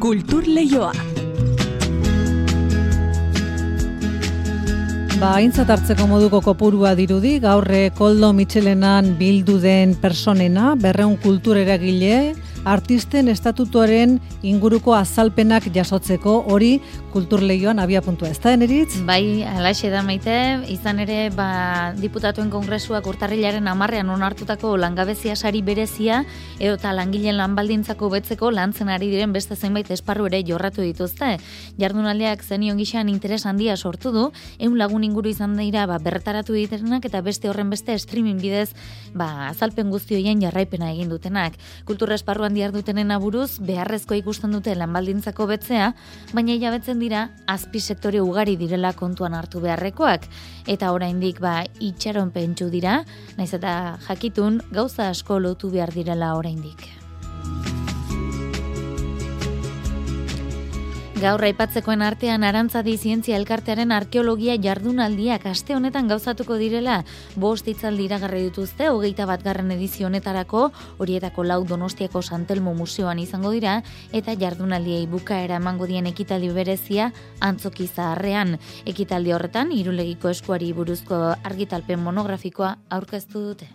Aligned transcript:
Kultur 0.00 0.46
Leioa. 0.48 0.94
Ba, 5.20 5.34
hartzeko 5.36 6.06
moduko 6.08 6.40
kopurua 6.40 6.94
dirudi, 6.96 7.34
gaurre 7.42 7.90
Koldo 7.92 8.32
Michelenan 8.32 9.18
bildu 9.18 9.58
den 9.60 9.92
personena, 10.00 10.72
berreun 10.74 11.18
kultureragile, 11.20 12.32
artisten 12.64 13.28
estatutuaren 13.28 14.18
inguruko 14.42 14.94
azalpenak 14.94 15.68
jasotzeko 15.74 16.36
hori 16.52 16.80
kulturleioan 17.12 17.80
abia 17.82 18.02
puntua. 18.02 18.30
Ez 18.30 18.38
da, 18.40 18.52
eneritz? 18.54 19.00
Bai, 19.06 19.42
alaxe 19.46 19.90
da 19.90 20.02
maite, 20.06 20.34
izan 20.70 21.00
ere, 21.02 21.30
ba, 21.34 21.92
diputatuen 21.98 22.50
kongresuak 22.52 23.06
urtarrilaren 23.10 23.66
amarrean 23.68 24.10
onartutako 24.12 24.76
langabezia 24.78 25.34
sari 25.36 25.62
berezia, 25.62 26.24
edo 26.58 26.76
eta 26.78 26.92
langileen 26.94 27.38
lanbaldintzako 27.40 28.10
betzeko 28.12 28.50
lantzen 28.54 28.92
ari 28.92 29.10
diren 29.10 29.32
beste 29.32 29.56
zenbait 29.56 29.90
esparru 29.90 30.28
ere 30.30 30.42
jorratu 30.46 30.84
dituzte. 30.86 31.36
Jardunaldeak 31.80 32.44
zenion 32.44 32.78
gixan 32.78 33.08
interes 33.08 33.44
handia 33.46 33.76
sortu 33.76 34.12
du, 34.14 34.28
egun 34.58 34.78
lagun 34.78 35.04
inguru 35.04 35.32
izan 35.32 35.56
dira 35.58 35.86
ba, 35.90 35.98
bertaratu 35.98 36.54
ditenak 36.54 37.04
eta 37.08 37.20
beste 37.26 37.50
horren 37.50 37.70
beste 37.70 37.96
streaming 37.98 38.40
bidez 38.40 38.70
ba, 39.14 39.48
azalpen 39.48 39.90
guztioien 39.90 40.40
jarraipena 40.42 40.92
egin 40.92 41.10
dutenak. 41.10 41.58
Kultura 41.88 42.14
esparruan 42.14 42.49
dutenen 42.72 43.10
aburuz, 43.10 43.58
beharrezko 43.60 44.14
ikusten 44.14 44.52
dute 44.52 44.74
lanbaldintzako 44.74 45.46
betzea, 45.46 45.94
baina 46.32 46.52
hilabetzen 46.52 46.98
dira 46.98 47.30
azpi 47.46 47.80
sektore 47.80 48.20
ugari 48.20 48.56
direla 48.56 48.92
kontuan 48.92 49.34
hartu 49.34 49.60
beharrekoak 49.60 50.26
eta 50.66 50.92
oraindik 50.92 51.40
ba 51.40 51.64
itxaron 51.80 52.30
pentsu 52.30 52.70
dira, 52.70 53.04
naiz 53.36 53.52
eta 53.54 53.98
jakitun 54.06 54.62
gauza 54.72 55.08
asko 55.08 55.38
lotu 55.38 55.70
behar 55.70 55.92
direla 55.92 56.36
oraindik. 56.36 56.99
Gaur 61.20 61.42
aipatzekoen 61.44 62.00
artean 62.00 62.46
Arantzadi 62.48 62.94
Zientzia 62.96 63.36
Elkartearen 63.36 63.90
arkeologia 63.92 64.54
jardunaldiak 64.56 65.42
aste 65.50 65.74
honetan 65.76 66.06
gauzatuko 66.08 66.54
direla 66.56 66.94
bost 67.42 67.66
itzaldi 67.68 68.06
iragarri 68.08 68.46
dituzte 68.46 68.86
hogeita 68.88 69.26
bat 69.28 69.42
garren 69.44 69.68
edizio 69.74 70.06
honetarako 70.08 70.62
horietako 70.96 71.44
lau 71.44 71.58
Donostiako 71.68 72.22
Santelmo 72.22 72.72
Museoan 72.78 73.20
izango 73.20 73.52
dira 73.52 73.74
eta 74.16 74.32
jardunaldiei 74.44 75.04
bukaera 75.12 75.58
emango 75.60 75.90
dien 75.90 76.08
ekitaldi 76.08 76.48
berezia 76.56 77.10
antzoki 77.40 77.90
zaharrean. 77.90 78.56
Ekitaldi 78.86 79.36
horretan 79.36 79.76
irulegiko 79.76 80.32
eskuari 80.32 80.72
buruzko 80.72 81.20
argitalpen 81.44 82.00
monografikoa 82.00 82.78
aurkeztu 82.96 83.44
dute. 83.50 83.68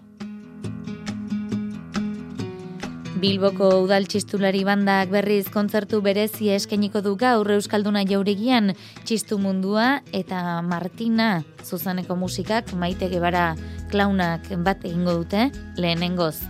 Bilboko 3.15 3.69
udal 3.85 4.03
txistulari 4.11 4.65
bandak 4.67 5.07
berriz 5.07 5.45
kontzertu 5.47 6.01
berezi 6.03 6.49
eskeniko 6.51 6.99
du 6.99 7.13
gaur 7.15 7.47
Euskalduna 7.53 8.01
jauregian 8.03 8.73
txistu 9.07 9.37
mundua 9.39 10.01
eta 10.11 10.59
Martina 10.67 11.29
zuzaneko 11.63 12.17
musikak 12.19 12.73
maite 12.75 13.07
gebara 13.07 13.53
klaunak 13.93 14.49
bat 14.67 14.83
egingo 14.83 15.13
dute 15.21 15.47
lehenengoz. 15.79 16.41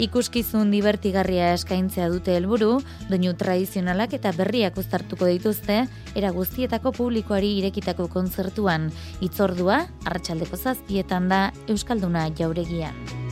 Ikuskizun 0.00 0.72
divertigarria 0.72 1.52
eskaintzea 1.54 2.08
dute 2.10 2.32
helburu, 2.38 2.78
doinu 3.10 3.34
tradizionalak 3.38 4.16
eta 4.16 4.32
berriak 4.34 4.80
uztartuko 4.80 5.28
dituzte, 5.28 5.84
era 6.16 6.32
guztietako 6.32 6.94
publikoari 6.96 7.52
irekitako 7.60 8.08
kontzertuan, 8.08 8.88
itzordua, 9.20 9.84
hartxaldeko 10.08 10.56
zazpietan 10.56 11.28
da 11.28 11.44
Euskalduna 11.68 12.26
jauregian. 12.34 13.23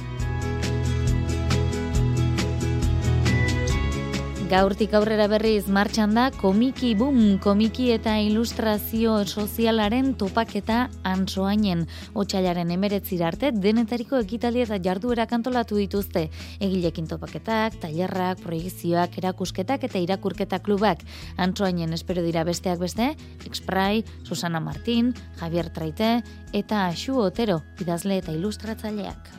Gaurtik 4.52 4.92
aurrera 4.92 5.30
berriz 5.32 5.62
martxan 5.72 6.10
da 6.12 6.26
komiki 6.36 6.90
boom, 7.00 7.38
komiki 7.40 7.86
eta 7.94 8.18
ilustrazio 8.20 9.14
sozialaren 9.24 10.10
topaketa 10.20 10.90
antsoainen. 11.08 11.86
Otsailaren 12.12 12.68
emeretzira 12.74 13.30
arte, 13.30 13.48
denetariko 13.64 14.20
ekitaldi 14.20 14.60
eta 14.66 14.76
jarduera 14.84 15.24
kantolatu 15.30 15.80
dituzte. 15.80 16.26
Egilekin 16.60 17.08
topaketak, 17.08 17.80
tailerrak, 17.80 18.42
proiekzioak, 18.44 19.16
erakusketak 19.22 19.88
eta 19.88 20.04
irakurketa 20.04 20.60
klubak. 20.60 21.00
Antsoainen 21.40 21.96
espero 21.96 22.20
dira 22.20 22.44
besteak 22.44 22.84
beste, 22.84 23.14
Exprai, 23.48 24.04
Susana 24.20 24.60
Martin, 24.60 25.14
Javier 25.40 25.72
Traite 25.72 26.18
eta 26.52 26.90
Xu 26.92 27.16
Otero, 27.24 27.62
idazle 27.80 28.20
eta 28.20 28.36
ilustratzaileak. 28.36 29.32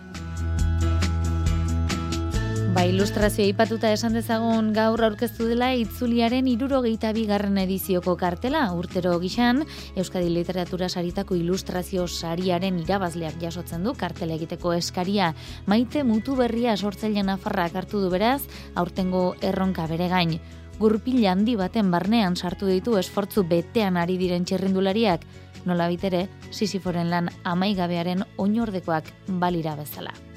Ba, 2.74 2.88
ilustrazioa 2.90 3.52
ipatuta 3.52 3.92
esan 3.94 4.16
dezagun 4.18 4.72
gaur 4.74 5.04
aurkeztu 5.06 5.46
dela 5.46 5.68
itzuliaren 5.78 6.48
irurogeita 6.50 7.12
bigarren 7.14 7.60
edizioko 7.62 8.16
kartela. 8.18 8.64
Urtero 8.74 9.12
gixan, 9.22 9.62
Euskadi 9.94 10.32
Literatura 10.34 10.90
saritako 10.90 11.38
ilustrazio 11.38 12.08
sariaren 12.08 12.80
irabazleak 12.82 13.38
jasotzen 13.46 13.86
du 13.86 13.94
kartela 13.94 14.34
egiteko 14.40 14.74
eskaria. 14.74 15.30
Maite 15.70 16.02
mutu 16.02 16.34
berria 16.42 16.74
sortzailean 16.74 17.30
afarrak 17.36 17.78
hartu 17.78 18.02
du 18.02 18.10
beraz, 18.10 18.42
aurtengo 18.74 19.24
erronka 19.54 19.86
bere 19.94 20.10
gain. 20.10 20.40
Gurpil 20.82 21.22
handi 21.30 21.54
baten 21.56 21.94
barnean 21.94 22.34
sartu 22.36 22.66
ditu 22.74 22.98
esfortzu 22.98 23.46
betean 23.46 24.02
ari 24.02 24.18
diren 24.18 24.50
txerrindulariak, 24.50 25.30
nola 25.70 25.92
bitere, 25.94 26.26
sisiforen 26.50 27.14
lan 27.14 27.30
amaigabearen 27.46 28.26
oinordekoak 28.42 29.14
balira 29.30 29.78
bezala. 29.78 30.33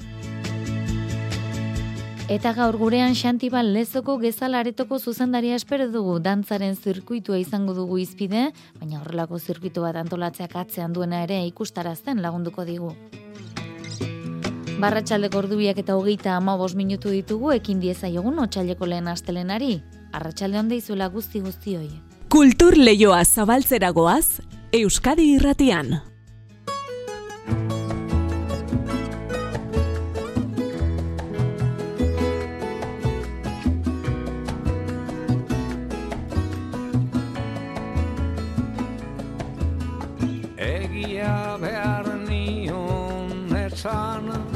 Eta 2.27 2.51
gaur 2.51 2.75
gurean 2.75 3.13
Xantibal 3.15 3.69
lezoko 3.71 4.17
gezalaretoko 4.19 4.97
zuzendaria 4.99 5.55
espero 5.55 5.85
dugu 5.87 6.17
dantzaren 6.19 6.73
zirkuitua 6.75 7.37
izango 7.39 7.71
dugu 7.73 8.01
izpide, 8.03 8.49
baina 8.81 8.99
horrelako 8.99 9.39
zirkuitu 9.39 9.85
bat 9.85 9.95
antolatzeak 9.95 10.57
atzean 10.59 10.91
duena 10.91 11.21
ere 11.23 11.37
ikustarazten 11.47 12.19
lagunduko 12.25 12.65
digu. 12.67 12.91
Barratxaldeko 14.83 15.39
ordubiak 15.39 15.79
eta 15.79 15.95
hogeita 15.95 16.35
ama 16.35 16.57
minutu 16.75 17.15
ditugu 17.15 17.53
ekin 17.53 17.79
dieza 17.79 18.09
jogun 18.09 18.35
lehen 18.85 19.07
astelenari. 19.07 19.81
Arratxalde 20.11 20.59
honde 20.59 20.75
izuela 20.75 21.07
guzti 21.07 21.39
guztioi. 21.39 21.89
Kultur 22.27 22.75
lehioa 22.77 23.23
zabaltzeragoaz, 23.23 24.41
Euskadi 24.73 25.31
irratian. 25.37 26.01
a 41.27 41.57
ver 41.57 42.05
ni 42.27 42.69
un 42.69 43.55
eternal 43.55 44.46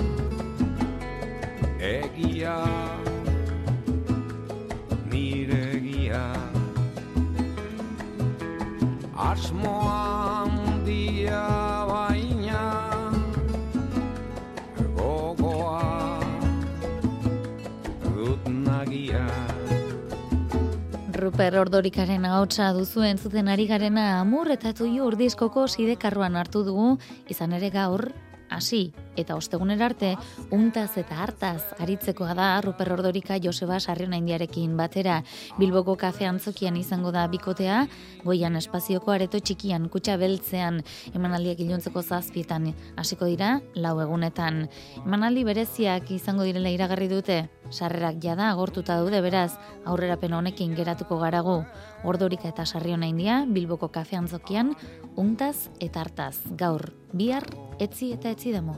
Ruper 21.32 21.56
Ordorikaren 21.62 22.26
ahotsa 22.28 22.66
duzu 22.76 23.06
entzuten 23.08 23.48
ari 23.48 23.64
garena 23.70 24.02
amur 24.20 24.50
eta 24.52 24.74
tuio 24.76 25.06
urdiskoko 25.08 25.62
sidekarruan 25.64 26.36
hartu 26.36 26.66
dugu, 26.68 26.88
izan 27.32 27.54
ere 27.56 27.70
gaur, 27.72 28.04
hasi 28.52 28.82
eta 29.16 29.38
ostegunera 29.40 29.88
arte 29.88 30.10
untaz 30.52 30.98
eta 31.00 31.22
hartaz 31.24 31.62
aritzekoa 31.80 32.36
da 32.36 32.50
Ruper 32.66 32.92
Ordorika 32.98 33.38
Joseba 33.40 33.80
Sarriona 33.80 34.20
Indiarekin 34.20 34.76
batera. 34.76 35.22
Bilboko 35.56 35.96
kafe 35.96 36.28
antzokian 36.28 36.76
izango 36.76 37.16
da 37.16 37.24
bikotea 37.32 37.86
goian 38.26 38.60
espazioko 38.60 39.16
areto 39.16 39.40
txikian 39.40 39.88
kutsa 39.88 40.18
beltzean 40.20 40.84
emanaldiak 41.16 41.64
iluntzeko 41.64 42.04
zazpietan 42.04 42.74
hasiko 42.98 43.32
dira 43.32 43.62
lau 43.76 43.96
egunetan. 44.04 44.66
Emanaldi 45.06 45.48
bereziak 45.48 46.12
izango 46.12 46.44
direla 46.44 46.76
iragarri 46.76 47.08
dute 47.08 47.46
sarrerak 47.72 48.20
jada 48.22 48.50
agortuta 48.52 48.96
daude 49.00 49.22
beraz 49.22 49.58
aurrerapen 49.86 50.34
honekin 50.34 50.76
geratuko 50.76 51.18
garago 51.20 51.66
Ordorika 52.04 52.50
eta 52.50 52.66
Sarriona 52.66 53.08
India 53.08 53.46
Bilboko 53.48 53.90
kafe 53.90 54.18
antzokian 54.18 54.76
untaz 55.16 55.70
eta 55.80 56.02
hartaz 56.02 56.36
gaur 56.58 56.92
bihar 57.14 57.48
etzi 57.80 58.14
eta 58.14 58.30
etzi 58.30 58.52
demo. 58.54 58.78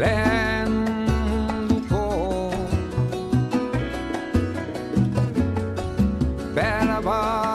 Lehen 0.00 0.72
duko 1.68 2.50
Berba 6.54 7.49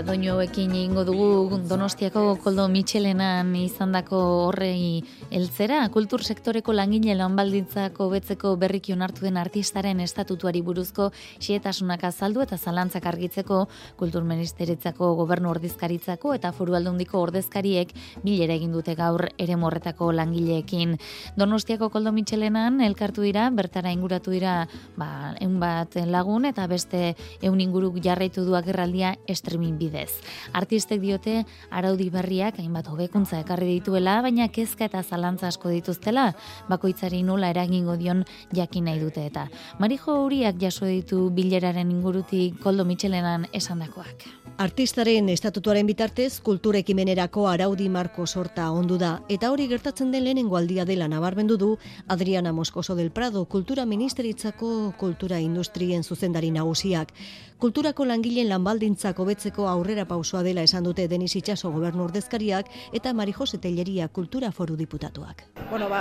Eta 0.00 0.14
doinoekin 0.14 0.72
ingo 0.80 1.02
dugu 1.04 1.58
Donostiako 1.68 2.38
koldo 2.40 2.64
Michelenan 2.72 3.50
izandako 3.58 4.16
horrei 4.46 5.02
heltzera, 5.28 5.82
kultur 5.92 6.22
sektoreko 6.24 6.72
langile 6.72 7.12
lanbaldintzako 7.18 8.06
betzeko 8.08 8.54
berriki 8.56 8.94
onartu 8.94 9.26
den 9.26 9.36
artistaren 9.36 10.00
estatutuari 10.00 10.62
buruzko 10.64 11.10
xietasunak 11.44 12.06
azaldu 12.08 12.40
eta 12.40 12.56
zalantzak 12.56 13.10
argitzeko 13.10 13.58
kultur 14.00 14.24
ministeritzako 14.24 15.10
gobernu 15.18 15.50
ordezkaritzako 15.50 16.32
eta 16.38 16.54
foru 16.56 16.78
aldundiko 16.80 17.20
ordezkariek 17.20 17.92
bilera 18.24 18.56
egin 18.56 18.72
dute 18.72 18.96
gaur 18.96 19.26
ere 19.36 19.60
morretako 19.60 20.14
langileekin. 20.16 20.96
Donostiako 21.36 21.90
koldo 21.90 22.14
Michelenan 22.16 22.80
elkartu 22.88 23.28
dira, 23.28 23.50
bertara 23.50 23.92
inguratu 23.92 24.32
dira 24.32 24.64
ba, 24.96 25.36
eun 25.44 25.60
bat 25.60 26.00
lagun 26.08 26.48
eta 26.48 26.64
beste 26.72 27.04
eun 27.42 27.60
inguruk 27.60 28.00
jarraitu 28.00 28.48
du 28.48 28.56
agerraldia 28.56 29.12
streaming 29.28 29.89
bidez. 29.90 30.10
Artistek 30.54 31.00
diote 31.02 31.44
araudi 31.70 32.08
berriak 32.10 32.58
hainbat 32.62 32.88
hobekuntza 32.88 33.40
ekarri 33.42 33.80
dituela, 33.80 34.20
baina 34.22 34.48
kezka 34.48 34.86
eta 34.86 35.02
zalantza 35.02 35.48
asko 35.50 35.70
dituztela, 35.74 36.30
bakoitzari 36.70 37.22
nola 37.26 37.50
eragingo 37.50 37.96
dion 37.98 38.24
jakin 38.54 38.86
nahi 38.86 39.00
dute 39.02 39.26
eta. 39.26 39.48
Marijo 39.78 40.16
Uriak 40.24 40.60
jaso 40.60 40.86
ditu 40.86 41.30
bileraren 41.34 41.90
ingurutik 41.90 42.60
koldo 42.62 42.84
Michelenan 42.84 43.48
esandakoak. 43.52 44.28
Artistaren 44.60 45.30
estatutuaren 45.32 45.86
bitartez, 45.88 46.40
kultura 46.44 46.82
ekimenerako 46.82 47.46
araudi 47.48 47.88
marko 47.88 48.26
sorta 48.26 48.66
ondu 48.76 48.98
da, 49.00 49.14
eta 49.32 49.50
hori 49.50 49.66
gertatzen 49.70 50.10
den 50.12 50.26
lehenengo 50.26 50.58
aldia 50.58 50.84
dela 50.84 51.08
nabarmendu 51.08 51.56
du 51.56 51.70
Adriana 52.08 52.52
Moscoso 52.52 52.94
del 52.94 53.10
Prado, 53.10 53.46
kultura 53.46 53.86
ministeritzako 53.86 54.92
kultura 55.00 55.40
industrien 55.40 56.04
zuzendari 56.04 56.50
nagusiak. 56.50 57.14
Kulturako 57.60 58.06
langileen 58.08 58.48
lanbaldintzak 58.48 59.18
hobetzeko 59.20 59.66
aurrera 59.68 60.06
pausua 60.08 60.40
dela 60.42 60.62
esan 60.64 60.86
dute 60.86 61.04
Denis 61.12 61.34
Itxaso 61.36 61.68
gobernu 61.74 62.06
ordezkariak 62.06 62.70
eta 62.96 63.12
Mari 63.12 63.34
Jose 63.36 63.58
Telleria 63.60 64.06
kultura 64.08 64.48
foru 64.50 64.78
diputatuak. 64.78 65.42
Bueno, 65.68 65.90
ba, 65.92 66.00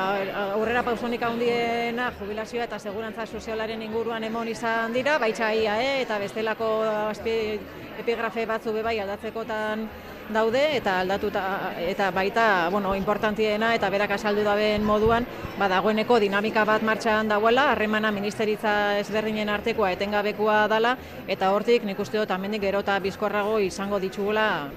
aurrera 0.54 0.86
pausonik 0.88 1.26
handiena 1.28 2.14
jubilazioa 2.20 2.64
eta 2.70 2.80
segurantza 2.80 3.26
sozialaren 3.28 3.84
inguruan 3.84 4.24
emon 4.24 4.48
izan 4.48 4.96
dira, 4.96 5.18
baitza 5.20 5.52
IAE 5.52 6.00
eta 6.06 6.22
bestelako 6.24 6.70
azpi 7.10 7.36
epigrafe 8.00 8.48
batzu 8.48 8.72
bebai 8.80 8.96
aldatzekotan 9.04 9.84
daude 10.34 10.62
eta 10.78 11.00
aldatuta 11.02 11.74
eta 11.82 12.10
baita, 12.12 12.70
bueno, 12.72 12.96
importantiena 12.96 13.74
eta 13.76 13.90
berak 13.90 14.12
azaldu 14.18 14.44
daben 14.46 14.84
moduan, 14.86 15.26
ba 15.58 15.68
dagoeneko 15.68 16.20
dinamika 16.20 16.66
bat 16.66 16.84
martxan 16.84 17.30
dagoela, 17.30 17.72
harremana 17.72 18.12
ministeritza 18.12 18.98
ezberdinen 19.00 19.50
artekoa 19.50 19.92
etengabekoa 19.98 20.68
dala 20.72 20.96
eta 21.28 21.52
hortik 21.52 21.84
nik 21.84 22.00
uste 22.00 22.18
dut 22.20 22.32
amendik 22.32 22.62
gero 22.62 22.84
eta 22.86 23.00
bizkorrago 23.00 23.60
izango 23.60 24.00
ditugula 24.00 24.70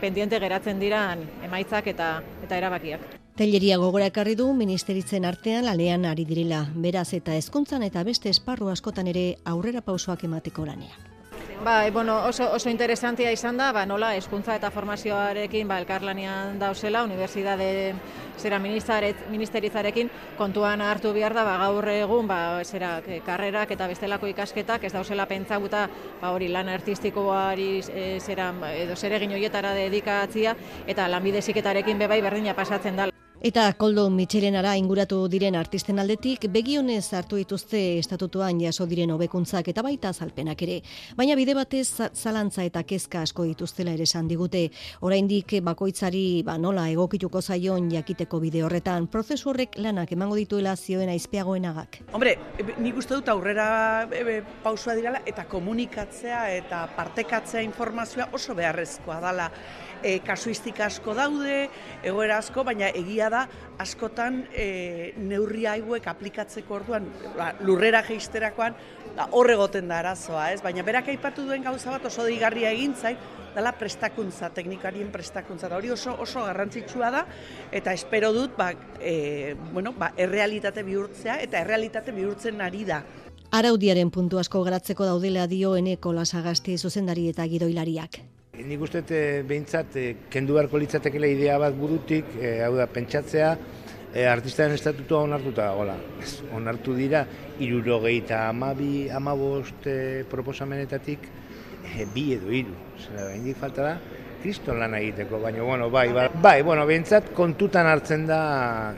pendiente 0.00 0.38
geratzen 0.38 0.78
diran 0.80 1.24
emaitzak 1.44 1.86
eta 1.94 2.18
eta 2.44 2.56
erabakiak. 2.56 3.00
Telleria 3.38 3.76
gogora 3.78 4.08
ekarri 4.10 4.34
du 4.34 4.48
ministeritzen 4.52 5.24
artean 5.24 5.68
lanean 5.68 6.04
ari 6.10 6.24
direla, 6.26 6.64
beraz 6.74 7.12
eta 7.14 7.36
hezkuntzan 7.38 7.84
eta 7.86 8.02
beste 8.02 8.32
esparru 8.34 8.72
askotan 8.72 9.06
ere 9.06 9.36
aurrera 9.44 9.80
pausoak 9.80 10.24
emateko 10.26 10.66
lanean. 10.66 11.17
Ba, 11.64 11.86
e, 11.88 11.90
bueno, 11.90 12.24
oso, 12.24 12.52
oso 12.52 12.70
interesantia 12.70 13.32
izan 13.34 13.56
da, 13.58 13.72
ba, 13.74 13.82
nola, 13.84 14.12
eskuntza 14.14 14.54
eta 14.54 14.70
formazioarekin 14.70 15.66
ba, 15.66 15.80
elkarlanean 15.82 16.58
dauzela, 16.60 17.02
unibertsitate 17.02 17.96
zera 18.38 18.60
ministeritzarekin 18.62 20.10
kontuan 20.38 20.80
hartu 20.86 21.10
behar 21.12 21.34
da, 21.34 21.42
ba, 21.42 21.56
gaur 21.64 21.90
egun, 21.90 22.30
ba, 22.30 22.62
zera, 22.62 23.00
karrerak 23.26 23.74
eta 23.74 23.90
bestelako 23.90 24.30
ikasketak 24.30 24.86
ez 24.86 24.94
dauzela 24.94 25.26
pentsauta, 25.26 25.88
ba, 26.22 26.30
hori 26.30 26.46
lan 26.54 26.70
artistikoari 26.70 27.70
e, 27.90 28.08
zera, 28.22 28.52
edo 28.78 28.94
zeregin 28.94 29.34
hoietara 29.34 29.74
dedikatzia, 29.74 30.54
eta 30.86 31.10
lanbide 31.10 31.42
ziketarekin 31.42 31.98
bebai 32.06 32.22
berdina 32.22 32.54
pasatzen 32.54 33.02
da. 33.02 33.10
Eta 33.38 33.68
koldo 33.78 34.08
Michelenara 34.10 34.72
inguratu 34.74 35.20
diren 35.30 35.54
artisten 35.54 36.00
aldetik 36.02 36.48
begionez 36.50 37.04
hartu 37.14 37.36
dituzte 37.38 37.78
estatutuan 38.00 38.58
jaso 38.58 38.82
diren 38.90 39.12
hobekuntzak 39.14 39.68
eta 39.70 39.84
baita 39.86 40.10
azalpenak 40.10 40.64
ere. 40.66 40.80
Baina 41.16 41.36
bide 41.38 41.54
batez 41.54 41.84
za- 41.86 42.08
zalantza 42.14 42.64
eta 42.66 42.82
kezka 42.82 43.22
asko 43.22 43.44
dituztela 43.46 43.92
ere 43.94 44.02
esan 44.02 44.26
digute. 44.26 44.64
Oraindik 45.06 45.54
bakoitzari 45.62 46.42
ba, 46.42 46.56
nola 46.58 46.88
egokituko 46.90 47.40
zaion 47.40 47.86
jakiteko 47.92 48.40
bide 48.40 48.64
horretan. 48.64 49.06
Prozesu 49.06 49.50
horrek 49.52 49.78
lanak 49.78 50.10
emango 50.12 50.34
dituela 50.34 50.74
zioen 50.74 51.08
aizpeagoenagak. 51.08 52.00
Hombre, 52.12 52.34
e, 52.58 52.66
nik 52.82 52.98
uste 52.98 53.14
dut 53.14 53.28
aurrera 53.28 54.08
e, 54.10 54.24
e, 54.38 54.42
pausua 54.64 54.96
dirala 54.98 55.22
eta 55.24 55.44
komunikatzea 55.46 56.42
eta 56.56 56.88
partekatzea 56.96 57.62
informazioa 57.62 58.30
oso 58.32 58.58
beharrezkoa 58.58 59.20
dala. 59.20 59.52
E, 60.02 60.18
kasuistika 60.22 60.86
asko 60.86 61.14
daude, 61.18 61.68
egoera 62.06 62.38
asko, 62.38 62.62
baina 62.64 62.90
egia 62.94 63.28
da 63.32 63.46
askotan 63.82 64.44
e, 64.52 65.12
neurri 65.18 65.66
hauek 65.66 66.06
aplikatzeko 66.06 66.78
orduan, 66.78 67.08
ba, 67.36 67.52
lurrera 67.66 68.04
jeisterakoan, 68.06 68.76
ba, 69.16 69.28
hor 69.34 69.50
egoten 69.50 69.90
da 69.90 69.98
arazoa, 70.02 70.52
ez? 70.54 70.62
Baina 70.62 70.84
berak 70.86 71.10
aipatu 71.10 71.46
duen 71.48 71.66
gauza 71.66 71.90
bat 71.96 72.06
oso 72.06 72.26
deigarria 72.28 72.70
egin 72.76 72.94
zait, 72.94 73.18
dela 73.54 73.72
prestakuntza, 73.74 74.52
teknikarien 74.54 75.10
prestakuntza, 75.10 75.66
eta 75.66 75.78
hori 75.80 75.90
oso 75.90 76.14
oso 76.22 76.44
garrantzitsua 76.46 77.10
da, 77.10 77.24
eta 77.74 77.94
espero 77.96 78.32
dut, 78.36 78.54
ba, 78.58 78.70
e, 79.00 79.56
bueno, 79.72 79.94
ba, 79.98 80.12
errealitate 80.16 80.86
bihurtzea, 80.86 81.40
eta 81.42 81.64
errealitate 81.64 82.14
bihurtzen 82.14 82.62
ari 82.62 82.84
da. 82.88 83.02
Araudiaren 83.50 84.10
puntu 84.12 84.38
asko 84.38 84.60
garatzeko 84.62 85.06
daudela 85.08 85.46
dio 85.48 85.74
eneko 85.76 86.12
lasagasti 86.12 86.76
zuzendari 86.78 87.30
eta 87.32 87.46
gidoilariak. 87.48 88.20
Nik 88.58 88.80
uste 88.82 89.04
e, 89.14 89.42
behintzat 89.46 89.96
e, 89.96 90.04
kendu 90.32 90.56
beharko 90.56 90.80
litzatekela 90.82 91.28
idea 91.30 91.58
bat 91.62 91.76
burutik, 91.78 92.32
e, 92.40 92.56
hau 92.66 92.72
da, 92.74 92.88
pentsatzea, 92.90 93.52
e, 94.10 94.24
artistaren 94.26 94.74
estatutua 94.74 95.22
onartuta, 95.28 95.68
hola, 95.78 95.94
ez, 96.18 96.40
onartu 96.56 96.96
dira, 96.98 97.22
irurogeita 97.62 98.48
amabi, 98.48 99.08
amabost 99.14 99.86
e, 99.86 99.98
proposamenetatik, 100.30 101.30
e, 101.94 102.06
bi 102.14 102.32
edo 102.34 102.50
hiru. 102.50 102.74
Zera, 102.98 103.30
hendik 103.36 103.62
falta 103.62 103.92
da, 103.92 103.96
kriston 104.42 104.82
lan 104.82 104.96
egiteko, 104.98 105.38
baina, 105.44 105.62
bueno, 105.62 105.90
bai, 105.94 106.08
bai, 106.12 106.28
bai, 106.42 106.60
bueno, 106.66 106.86
behintzat 106.88 107.30
kontutan 107.38 107.86
hartzen 107.86 108.26
da 108.26 108.40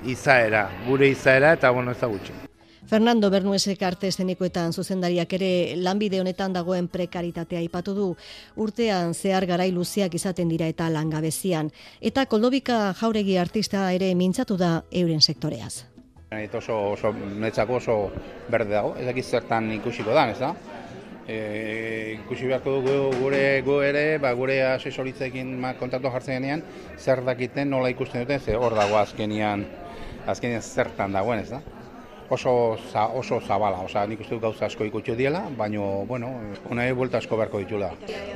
izaera, 0.09 0.71
gure 0.89 1.13
izaera, 1.13 1.53
eta, 1.61 1.75
bueno, 1.77 1.93
ez 1.93 2.01
da 2.01 2.09
gutxi. 2.09 2.50
Fernando 2.91 3.31
Bernuesek 3.31 3.85
arte 3.87 4.09
eszenikoetan 4.11 4.73
zuzendariak 4.75 5.35
ere 5.37 5.77
lanbide 5.79 6.19
honetan 6.19 6.57
dagoen 6.57 6.89
prekaritatea 6.91 7.61
aipatu 7.63 7.95
du. 7.95 8.07
Urtean 8.65 9.15
zehar 9.15 9.47
garai 9.47 9.69
luzeak 9.71 10.17
izaten 10.19 10.51
dira 10.51 10.67
eta 10.67 10.89
langabezian. 10.91 11.71
Eta 12.03 12.27
koldobika 12.27 12.81
jauregi 12.99 13.39
artista 13.39 13.85
ere 13.95 14.11
mintzatu 14.19 14.59
da 14.59 14.73
euren 14.91 15.23
sektoreaz. 15.23 15.85
Eta 16.35 16.59
oso, 16.59 16.81
oso, 16.97 17.15
netzako 17.15 17.79
oso 17.79 17.99
berde 18.51 18.75
dago, 18.75 18.97
ez 18.99 19.07
dakit 19.07 19.25
zertan 19.39 19.71
ikusiko 19.79 20.11
da, 20.11 20.29
ez 20.35 20.39
da? 20.43 20.53
E, 21.31 21.41
ikusi 22.19 22.51
beharko 22.51 22.81
dugu 22.81 23.19
gure 23.23 23.45
gu 23.63 23.83
ere, 23.87 24.07
ba, 24.19 24.35
gure 24.35 24.65
asesoritzekin 24.75 25.61
ma, 25.63 25.77
kontaktu 25.79 26.11
jartzen 26.11 26.41
denean, 26.41 26.67
zer 26.99 27.23
dakiten 27.23 27.71
nola 27.71 27.95
ikusten 27.95 28.27
duten, 28.27 28.43
ze 28.43 28.59
hor 28.59 28.75
dago 28.75 28.99
azkenian, 28.99 29.69
azkenian 30.27 30.67
zertan 30.75 31.15
dagoen, 31.15 31.47
ez 31.47 31.53
da? 31.55 31.63
Oso, 32.31 32.79
za, 32.93 33.07
oso 33.07 33.41
zabala, 33.41 33.81
osea, 33.83 34.05
nik 34.07 34.21
uste 34.23 34.37
dut 34.37 34.45
gauza 34.45 34.69
asko 34.69 34.85
ikutxo 34.87 35.17
diela, 35.19 35.41
baina, 35.59 35.83
bueno, 36.07 36.29
ona 36.71 36.85
buelta 36.95 37.19
asko 37.19 37.35
beharko 37.35 37.59
ditula. 37.59 37.89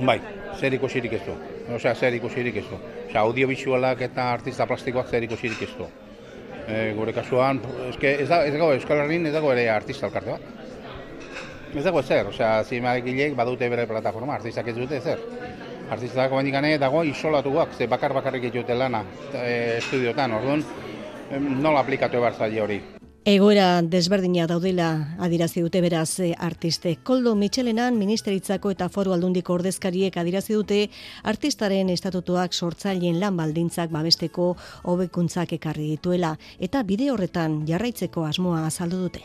Bai, 0.03 0.17
zer 0.59 0.75
ikusirik 0.75 1.13
ez 1.15 1.21
du, 1.23 1.37
osea, 1.77 1.93
zer 1.95 2.17
ikusirik 2.19 2.57
ez 2.59 2.65
du. 2.67 2.81
Osea, 3.05 3.21
audiovisualak 3.21 4.03
eta 4.09 4.25
artista 4.33 4.67
plastikoak 4.67 5.07
zer 5.07 5.23
ikusirik 5.29 5.63
ez 5.63 5.71
du. 5.79 5.87
E, 6.67 6.81
gure 6.97 7.15
kasuan, 7.15 7.61
eske, 7.93 8.17
ez, 8.25 8.27
da, 8.33 8.41
ez 8.43 8.57
dago 8.57 8.73
Euskal 8.75 9.05
Herrin 9.05 9.31
ez 9.31 9.35
dago 9.37 9.53
ere 9.53 9.69
artista 9.71 10.09
elkarte 10.11 10.35
bat. 10.35 10.51
Ez 11.77 11.85
dago 11.87 12.03
ezer, 12.03 12.33
osea, 12.33 12.51
zinemagilek 12.65 13.39
badute 13.39 13.69
bere 13.71 13.87
plataforma, 13.87 14.41
artistak 14.41 14.73
ez 14.73 14.77
dute 14.81 14.99
ezer. 14.99 15.23
Artistak 15.95 16.35
bandikane 16.35 16.75
dago 16.83 17.05
isolatuak, 17.07 17.79
ze 17.79 17.87
bakar 17.87 18.17
bakarrik 18.19 18.49
ditute 18.49 18.75
lana 18.75 19.05
e, 19.31 19.79
estudiotan, 19.79 20.35
orduan, 20.41 20.67
nola 21.63 21.87
aplikatu 21.87 22.19
behar 22.19 22.43
zaila 22.43 22.67
hori. 22.67 22.83
Egoera 23.25 23.81
desberdina 23.81 24.45
daudela 24.45 25.17
adirazi 25.25 25.63
dute 25.65 25.81
beraz 25.81 26.21
eh, 26.21 26.35
artiste. 26.37 26.91
Koldo 27.09 27.33
Michelenan 27.35 27.97
ministeritzako 27.97 28.75
eta 28.75 28.91
foru 28.93 29.15
aldundiko 29.15 29.55
ordezkariek 29.55 30.19
adirazi 30.21 30.53
dute 30.53 30.81
artistaren 31.33 31.89
estatutuak 31.95 32.53
sortzaileen 32.53 33.17
lan 33.23 33.41
baldintzak 33.41 33.89
babesteko 33.97 34.51
hobekuntzak 34.93 35.57
ekarri 35.57 35.89
dituela 35.95 36.35
eta 36.61 36.85
bide 36.85 37.09
horretan 37.15 37.63
jarraitzeko 37.65 38.29
asmoa 38.29 38.67
azaldu 38.67 39.01
dute. 39.07 39.25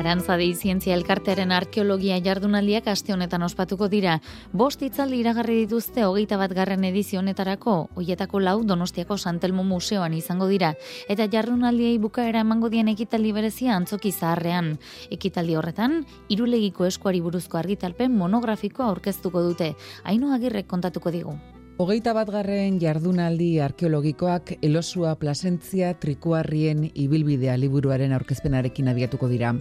Arantzadi 0.00 0.54
zientzia 0.56 0.94
elkartearen 0.96 1.50
arkeologia 1.52 2.14
jardunaldiak 2.24 2.86
aste 2.88 3.12
honetan 3.12 3.42
ospatuko 3.44 3.88
dira. 3.92 4.14
Bost 4.56 4.80
itzaldi 4.86 5.18
iragarri 5.20 5.58
dituzte 5.66 6.06
hogeita 6.06 6.38
bat 6.40 6.54
garren 6.56 6.86
edizio 6.88 7.20
honetarako, 7.20 7.74
hoietako 8.00 8.40
lau 8.40 8.56
Donostiako 8.64 9.18
Santelmo 9.18 9.66
Museoan 9.74 10.16
izango 10.16 10.48
dira, 10.48 10.72
eta 11.12 11.28
jardunaldiei 11.28 11.98
bukaera 12.00 12.40
emango 12.46 12.72
dien 12.72 12.88
ekitaldi 12.88 13.34
berezia 13.36 13.76
antzoki 13.76 14.12
zaharrean. 14.12 14.78
Ekitaldi 15.12 15.60
horretan, 15.60 16.00
irulegiko 16.32 16.88
eskuari 16.88 17.20
buruzko 17.20 17.60
argitalpen 17.60 18.16
monografikoa 18.16 18.88
aurkeztuko 18.88 19.44
dute. 19.50 19.74
Haino 20.08 20.32
agirrek 20.32 20.70
kontatuko 20.70 21.12
digu. 21.12 21.36
Hogeita 21.80 22.12
bat 22.12 22.28
garren 22.28 22.74
jardunaldi 22.76 23.54
arkeologikoak 23.64 24.50
elosua 24.60 25.14
plasentzia 25.16 25.94
trikuarrien 25.96 26.82
ibilbidea 26.92 27.54
liburuaren 27.56 28.12
aurkezpenarekin 28.12 28.90
abiatuko 28.92 29.30
dira. 29.32 29.54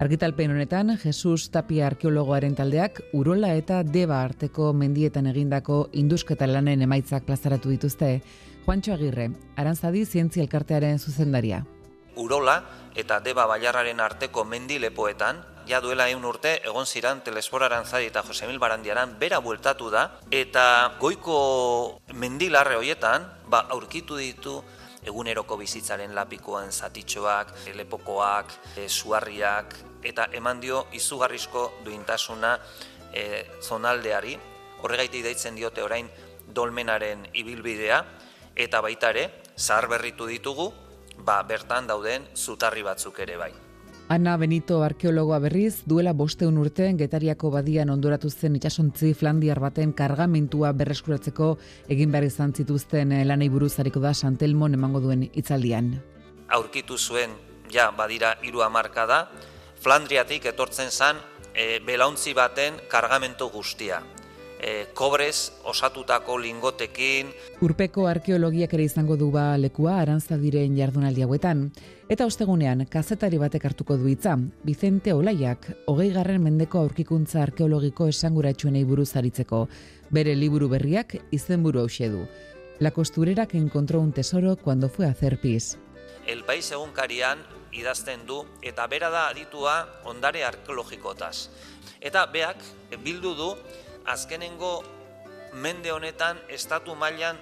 Argitalpen 0.00 0.50
honetan, 0.50 0.98
Jesus 0.98 1.52
Tapia 1.54 1.86
arkeologoaren 1.86 2.56
taldeak 2.58 2.98
Urola 3.14 3.52
eta 3.54 3.84
Deba 3.86 4.24
arteko 4.26 4.72
mendietan 4.74 5.28
egindako 5.30 5.84
indusketa 5.94 6.48
lanen 6.50 6.82
emaitzak 6.82 7.22
plazaratu 7.28 7.70
dituzte. 7.70 8.08
Juancho 8.66 8.96
Agirre, 8.96 9.28
Arantzadi 9.54 10.04
Zientzia 10.04 10.42
Elkartearen 10.42 10.98
zuzendaria. 10.98 11.62
Urola 12.16 12.56
eta 12.98 13.20
Deba 13.22 13.46
Baiarraren 13.46 14.02
arteko 14.02 14.44
mendilepoetan 14.44 15.44
ja 15.68 15.80
duela 15.80 16.08
egun 16.10 16.26
urte, 16.26 16.56
egon 16.66 16.86
ziran 16.86 17.22
Telespor 17.24 17.62
Arantzadi 17.62 18.10
eta 18.10 18.24
Josemil 18.26 18.58
Barandiaran 18.58 19.14
bera 19.20 19.38
bueltatu 19.38 19.90
da, 19.94 20.08
eta 20.30 20.96
goiko 21.00 22.00
mendilarre 22.12 22.76
hoietan, 22.82 23.30
ba, 23.48 23.62
aurkitu 23.70 24.18
ditu 24.18 24.58
eguneroko 25.04 25.56
bizitzaren 25.60 26.14
lapikoan 26.14 26.72
zatitxoak, 26.72 27.52
lepokoak, 27.76 28.52
e, 28.76 28.88
suarriak, 28.88 29.76
eta 30.02 30.28
eman 30.32 30.60
dio 30.60 30.86
izugarrizko 30.92 31.66
duintasuna 31.84 32.54
e, 33.12 33.44
zonaldeari, 33.62 34.36
horregaiti 34.82 35.22
deitzen 35.24 35.56
diote 35.56 35.82
orain 35.82 36.08
dolmenaren 36.54 37.28
ibilbidea, 37.32 38.04
eta 38.56 38.80
baita 38.84 39.10
ere, 39.14 39.28
zahar 39.56 39.88
berritu 39.88 40.26
ditugu, 40.30 40.70
ba, 41.24 41.42
bertan 41.42 41.86
dauden 41.86 42.26
zutarri 42.34 42.82
batzuk 42.82 43.18
ere 43.24 43.36
bai. 43.40 43.52
Ana 44.14 44.36
Benito 44.38 44.76
arkeologoa 44.86 45.40
berriz, 45.42 45.80
duela 45.90 46.12
bosteun 46.14 46.58
urtean 46.62 46.94
getariako 47.00 47.48
badian 47.50 47.90
ondoratu 47.90 48.28
zen 48.30 48.54
itxasontzi 48.54 49.08
flandiar 49.18 49.58
baten 49.58 49.90
kargamentua 49.98 50.70
berreskuratzeko 50.78 51.48
egin 51.90 52.12
behar 52.14 52.28
izan 52.28 52.54
zituzten 52.54 53.16
lanei 53.26 53.48
buruzariko 53.50 53.98
da 54.04 54.12
Santelmon 54.14 54.78
emango 54.78 55.00
duen 55.02 55.24
itzaldian. 55.32 55.90
Aurkitu 56.46 56.94
zuen, 56.94 57.34
ja, 57.74 57.88
badira 57.90 58.36
hiru 58.46 58.62
hamarka 58.62 59.08
da, 59.10 59.20
Flandriatik 59.82 60.46
etortzen 60.52 60.94
zan 60.94 61.18
e, 61.50 61.80
belauntzi 61.82 62.38
baten 62.38 62.78
kargamentu 62.92 63.50
guztia. 63.50 63.98
E, 64.64 64.86
kobrez 64.96 65.52
osatutako 65.68 66.38
lingotekin. 66.40 67.28
Urpeko 67.60 68.06
arkeologiak 68.08 68.72
ere 68.72 68.86
izango 68.88 69.18
du 69.20 69.26
ba 69.30 69.58
lekua 69.60 69.98
arantzadiren 70.00 70.78
jardunaldi 70.78 71.20
hauetan. 71.26 71.66
Eta 72.08 72.24
ostegunean, 72.24 72.86
kazetari 72.88 73.36
batek 73.42 73.66
hartuko 73.68 73.98
du 74.00 74.08
hitza, 74.08 74.38
Vicente 74.64 75.12
Olaiak, 75.12 75.68
hogei 75.84 76.08
garren 76.16 76.40
mendeko 76.46 76.80
aurkikuntza 76.80 77.42
arkeologiko 77.42 78.08
esanguratsuenei 78.08 78.86
buruz 78.88 79.10
aritzeko. 79.20 79.66
Bere 80.08 80.32
liburu 80.32 80.70
berriak 80.72 81.18
izenburu 81.30 81.84
hause 81.84 82.08
du. 82.08 82.24
La 82.80 82.90
costurera 82.90 83.44
que 83.44 83.58
encontró 83.58 84.00
un 84.00 84.12
tesoro 84.12 84.56
cuando 84.56 84.88
fue 84.88 85.04
a 85.04 85.10
hacer 85.10 85.42
pis. 85.42 85.76
El 86.26 86.42
País 86.44 86.72
egunkarian 86.72 87.44
idazten 87.70 88.24
du 88.24 88.46
eta 88.62 88.86
bera 88.86 89.10
da 89.10 89.28
aditua 89.28 90.00
ondare 90.04 90.44
arkeologikotaz. 90.44 91.50
Eta 92.00 92.24
beak 92.32 92.64
bildu 93.04 93.34
du 93.34 93.56
azkenengo 94.06 94.82
mende 95.52 95.92
honetan 95.92 96.40
estatu 96.48 96.94
mailan 96.94 97.38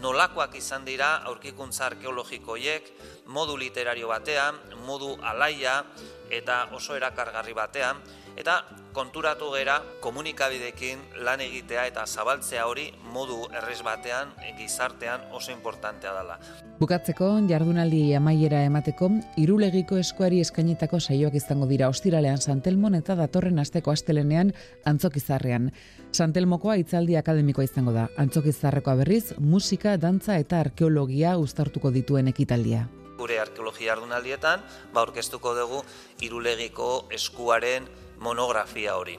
nolakoak 0.00 0.54
izan 0.56 0.84
dira 0.84 1.14
aurkikuntza 1.28 1.86
arkeologikoiek 1.86 2.88
modu 3.26 3.56
literario 3.56 4.08
batean, 4.08 4.58
modu 4.86 5.14
alaia 5.22 5.82
eta 6.30 6.68
oso 6.72 6.96
erakargarri 6.96 7.52
batean, 7.54 8.00
eta 8.36 8.62
konturatu 8.92 9.50
gera 9.54 9.78
komunikabidekin 10.04 11.00
lan 11.24 11.40
egitea 11.40 11.86
eta 11.88 12.04
zabaltzea 12.06 12.66
hori 12.68 12.90
modu 13.12 13.38
errez 13.56 13.80
batean 13.84 14.32
gizartean 14.58 15.24
oso 15.32 15.52
importantea 15.52 16.12
dela. 16.18 16.38
Bukatzeko, 16.80 17.28
jardunaldi 17.48 18.14
amaiera 18.18 18.62
emateko, 18.66 19.10
irulegiko 19.40 19.96
eskuari 20.00 20.40
eskainitako 20.44 21.00
saioak 21.00 21.36
izango 21.38 21.68
dira 21.70 21.88
ostiralean 21.88 22.40
Santelmon 22.40 22.96
eta 22.98 23.16
datorren 23.16 23.58
asteko 23.62 23.92
astelenean 23.92 24.52
antzokizarrean. 24.84 25.70
Santelmokoa 26.12 26.76
itzaldi 26.82 27.16
akademikoa 27.16 27.64
izango 27.64 27.94
da, 27.96 28.08
antzokizarrekoa 28.18 28.96
berriz, 29.04 29.34
musika, 29.38 29.96
dantza 29.96 30.36
eta 30.42 30.60
arkeologia 30.60 31.38
uztartuko 31.38 31.94
dituen 31.94 32.28
ekitaldia 32.34 32.88
gure 33.22 33.38
arkeologia 33.38 33.92
ardunaldietan, 33.94 34.64
ba 34.90 35.04
orkestuko 35.06 35.54
dugu 35.54 35.84
irulegiko 36.26 37.06
eskuaren 37.14 37.86
monografia 38.22 38.96
hori. 38.96 39.18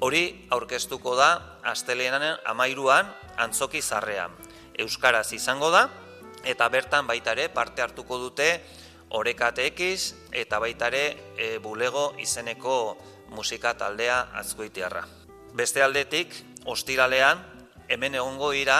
Hori 0.00 0.24
aurkeztuko 0.54 1.16
da 1.18 1.30
astelenanen 1.66 2.38
amairuan 2.46 3.10
antzoki 3.36 3.82
zarrean. 3.82 4.34
Euskaraz 4.78 5.32
izango 5.34 5.72
da, 5.74 5.88
eta 6.46 6.68
bertan 6.70 7.06
baita 7.06 7.34
ere 7.34 7.48
parte 7.50 7.82
hartuko 7.82 8.18
dute 8.22 8.48
orekateekiz 9.18 10.30
eta 10.32 10.60
baita 10.62 10.88
ere 10.92 11.04
e, 11.36 11.58
bulego 11.58 12.12
izeneko 12.22 12.96
musika 13.34 13.74
taldea 13.74 14.20
azkoitiarra. 14.40 15.04
Beste 15.58 15.82
aldetik, 15.82 16.34
ostiralean, 16.64 17.42
hemen 17.88 18.14
egongo 18.14 18.52
dira 18.52 18.78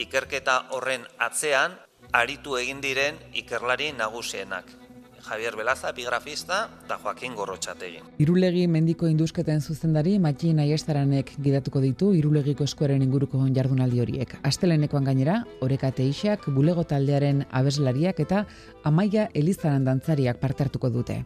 ikerketa 0.00 0.70
horren 0.70 1.04
atzean 1.18 1.76
aritu 2.12 2.56
egin 2.56 2.80
diren 2.80 3.18
ikerlari 3.34 3.92
nagusienak. 3.92 4.83
Javier 5.24 5.56
Belaza, 5.56 5.90
epigrafista, 5.90 6.68
eta 6.84 6.98
Joaquin 7.02 7.34
Gorrotxategi. 7.34 8.00
Irulegi 8.20 8.66
mendiko 8.68 9.08
indusketen 9.08 9.62
zuzendari, 9.62 10.18
Matxin 10.20 10.60
Aiestaranek 10.60 11.32
gidatuko 11.40 11.80
ditu 11.80 12.12
Irulegiko 12.14 12.64
eskuaren 12.68 13.02
inguruko 13.02 13.40
jardunaldi 13.56 14.02
horiek. 14.04 14.36
Astelenekoan 14.44 15.04
gainera, 15.04 15.38
oreka 15.64 15.90
teixak, 15.92 16.44
bulego 16.52 16.84
taldearen 16.84 17.46
abeslariak 17.50 18.20
eta 18.20 18.44
amaia 18.84 19.30
elizaran 19.32 19.84
dantzariak 19.84 20.40
parte 20.40 20.68
hartuko 20.68 20.90
dute. 20.90 21.22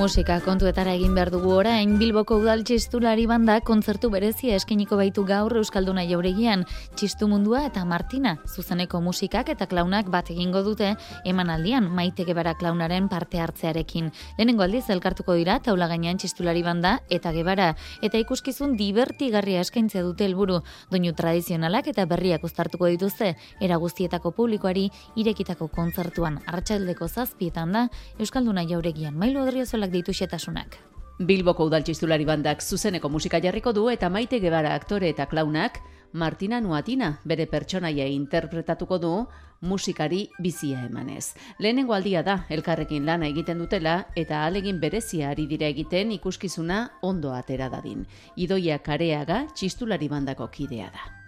Musika 0.00 0.38
kontuetara 0.40 0.94
egin 0.96 1.12
behar 1.12 1.28
dugu 1.28 1.50
orain 1.52 1.90
Bilboko 2.00 2.38
udal 2.40 2.62
txistulari 2.64 3.26
banda 3.28 3.58
kontzertu 3.60 4.08
berezia 4.08 4.54
eskeniko 4.56 4.96
baitu 4.96 5.26
gaur 5.28 5.52
Euskalduna 5.60 6.06
jauregian. 6.08 6.62
Txistu 6.96 7.26
mundua 7.28 7.66
eta 7.66 7.82
Martina 7.84 8.32
zuzeneko 8.48 9.02
musikak 9.04 9.50
eta 9.52 9.66
klaunak 9.68 10.08
bat 10.08 10.30
egingo 10.32 10.62
dute 10.64 10.94
emanaldian 11.28 11.90
maite 11.98 12.24
gebara 12.24 12.54
klaunaren 12.56 13.10
parte 13.12 13.42
hartzearekin. 13.44 14.08
Lehenengo 14.38 14.64
aldiz 14.64 14.86
elkartuko 14.88 15.36
dira 15.36 15.58
taula 15.60 15.90
gainean 15.92 16.16
txistulari 16.16 16.64
banda 16.64 16.94
eta 17.10 17.34
gebara 17.36 17.74
eta 18.00 18.16
ikuskizun 18.24 18.78
divertigarria 18.80 19.60
eskaintzea 19.60 20.06
dute 20.08 20.24
helburu. 20.24 20.62
Doinu 20.88 21.12
tradizionalak 21.12 21.92
eta 21.92 22.08
berriak 22.08 22.48
uztartuko 22.48 22.88
dituzte 22.88 23.34
era 23.60 23.76
guztietako 23.76 24.32
publikoari 24.32 24.88
irekitako 25.20 25.68
kontzertuan. 25.68 26.40
Arratsaldeko 26.46 27.12
zazpietan 27.12 27.76
da 27.76 27.86
Euskalduna 28.18 28.64
jauregian. 28.64 29.12
Mailu 29.12 29.44
odriozolak 29.90 29.92
ditu 29.92 30.12
xetasunak. 30.12 30.78
Bilboko 31.20 31.66
udaltxistulari 31.66 32.24
bandak 32.24 32.62
zuzeneko 32.62 33.08
musika 33.10 33.40
jarriko 33.40 33.72
du 33.72 33.90
eta 33.90 34.08
maite 34.08 34.40
gebara 34.40 34.74
aktore 34.74 35.10
eta 35.10 35.26
klaunak 35.26 35.80
Martina 36.12 36.60
Nuatina 36.60 37.20
bere 37.24 37.46
pertsonaia 37.46 38.06
interpretatuko 38.06 38.98
du 38.98 39.26
musikari 39.60 40.30
bizia 40.40 40.86
emanez. 40.86 41.34
Lehenengo 41.58 41.92
aldia 41.92 42.22
da 42.22 42.46
elkarrekin 42.48 43.04
lana 43.04 43.26
egiten 43.28 43.58
dutela 43.58 44.06
eta 44.16 44.46
alegin 44.46 44.80
berezia 44.80 45.30
ari 45.30 45.46
dira 45.46 45.66
egiten 45.66 46.10
ikuskizuna 46.12 46.90
ondo 47.02 47.32
atera 47.32 47.68
dadin. 47.68 48.06
Idoia 48.36 48.78
kareaga 48.78 49.46
txistulari 49.54 50.08
bandako 50.08 50.48
kidea 50.48 50.90
da. 50.90 51.19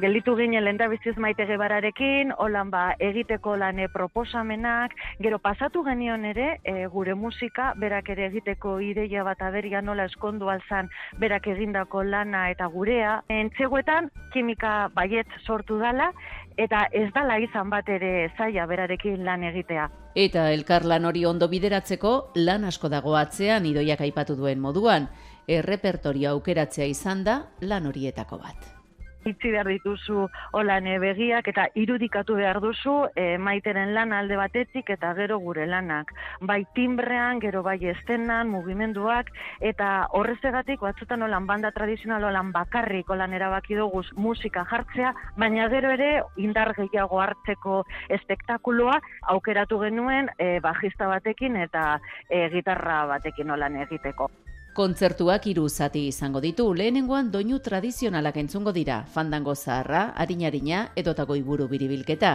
Gelditu 0.00 0.32
ginen 0.32 0.64
lenda 0.64 0.86
biziz 0.88 1.12
maite 1.20 1.44
gebararekin, 1.44 2.30
holan 2.40 2.70
ba, 2.72 2.94
egiteko 3.04 3.52
lane 3.60 3.84
proposamenak, 3.92 4.94
gero 5.20 5.36
pasatu 5.44 5.82
genion 5.84 6.24
ere, 6.24 6.54
e, 6.64 6.86
gure 6.94 7.12
musika, 7.14 7.74
berak 7.76 8.08
ere 8.14 8.30
egiteko 8.30 8.78
ideia 8.80 9.26
bat 9.26 9.42
aberia 9.44 9.82
nola 9.84 10.06
eskondu 10.08 10.48
alzan, 10.48 10.88
berak 11.20 11.50
egindako 11.52 12.02
lana 12.04 12.46
eta 12.48 12.70
gurea. 12.72 13.18
Entzeguetan, 13.28 14.08
kimika 14.32 14.88
baiet 14.96 15.28
sortu 15.44 15.76
dala, 15.84 16.08
eta 16.56 16.86
ez 16.96 17.10
dala 17.12 17.36
izan 17.44 17.68
bat 17.68 17.92
ere 17.92 18.30
zaila 18.38 18.64
berarekin 18.72 19.20
lan 19.28 19.44
egitea. 19.52 19.90
Eta 20.16 20.48
elkar 20.54 20.88
lan 20.88 21.04
hori 21.04 21.28
ondo 21.28 21.52
bideratzeko, 21.52 22.32
lan 22.40 22.64
asko 22.64 22.88
dago 22.88 23.18
atzean 23.20 23.68
idoiak 23.68 24.00
aipatu 24.08 24.40
duen 24.40 24.64
moduan, 24.64 25.12
errepertorio 25.46 26.32
aukeratzea 26.38 26.88
izan 26.88 27.24
da 27.24 27.42
lan 27.60 27.92
horietako 27.92 28.40
bat. 28.40 28.79
Itzi 29.28 29.50
behar 29.52 29.68
dituzu 29.68 30.26
olan 30.56 30.88
begiak 31.02 31.48
eta 31.52 31.66
irudikatu 31.74 32.36
behar 32.38 32.60
duzu 32.62 32.94
e, 33.14 33.36
maiteren 33.38 33.94
lan 33.94 34.12
alde 34.16 34.36
batetik 34.36 34.90
eta 34.90 35.12
gero 35.14 35.38
gure 35.38 35.66
lanak. 35.66 36.12
Bai 36.40 36.64
timbrean, 36.74 37.40
gero 37.40 37.62
bai 37.62 37.78
estenan, 37.92 38.48
mugimenduak 38.48 39.30
eta 39.60 40.08
horrezegatik 40.16 40.80
batzutan 40.80 41.22
olan 41.22 41.46
banda 41.46 41.70
tradizional 41.70 42.24
olan 42.30 42.52
bakarrik 42.52 43.10
olan 43.10 43.32
erabaki 43.32 43.76
dugu 43.76 44.02
musika 44.16 44.64
jartzea, 44.70 45.14
baina 45.36 45.68
gero 45.68 45.90
ere 45.96 46.10
indar 46.36 46.72
gehiago 46.76 47.20
hartzeko 47.20 47.84
espektakuloa 48.08 49.00
aukeratu 49.34 49.80
genuen 49.84 50.30
e, 50.38 50.58
bajista 50.60 51.08
batekin 51.08 51.56
eta 51.56 51.98
e, 52.28 52.48
gitarra 52.54 53.04
batekin 53.14 53.50
olan 53.50 53.76
egiteko. 53.86 54.30
Kontzertuak 54.80 55.44
hiru 55.44 55.66
zati 55.68 56.06
izango 56.08 56.40
ditu, 56.40 56.64
lehenengoan 56.72 57.26
doinu 57.28 57.58
tradizionalak 57.60 58.38
entzungo 58.40 58.72
dira, 58.72 59.02
fandango 59.12 59.52
zaharra, 59.52 60.04
harinarina 60.16 60.86
edota 61.02 61.26
goiburu 61.28 61.66
biribilketa. 61.68 62.30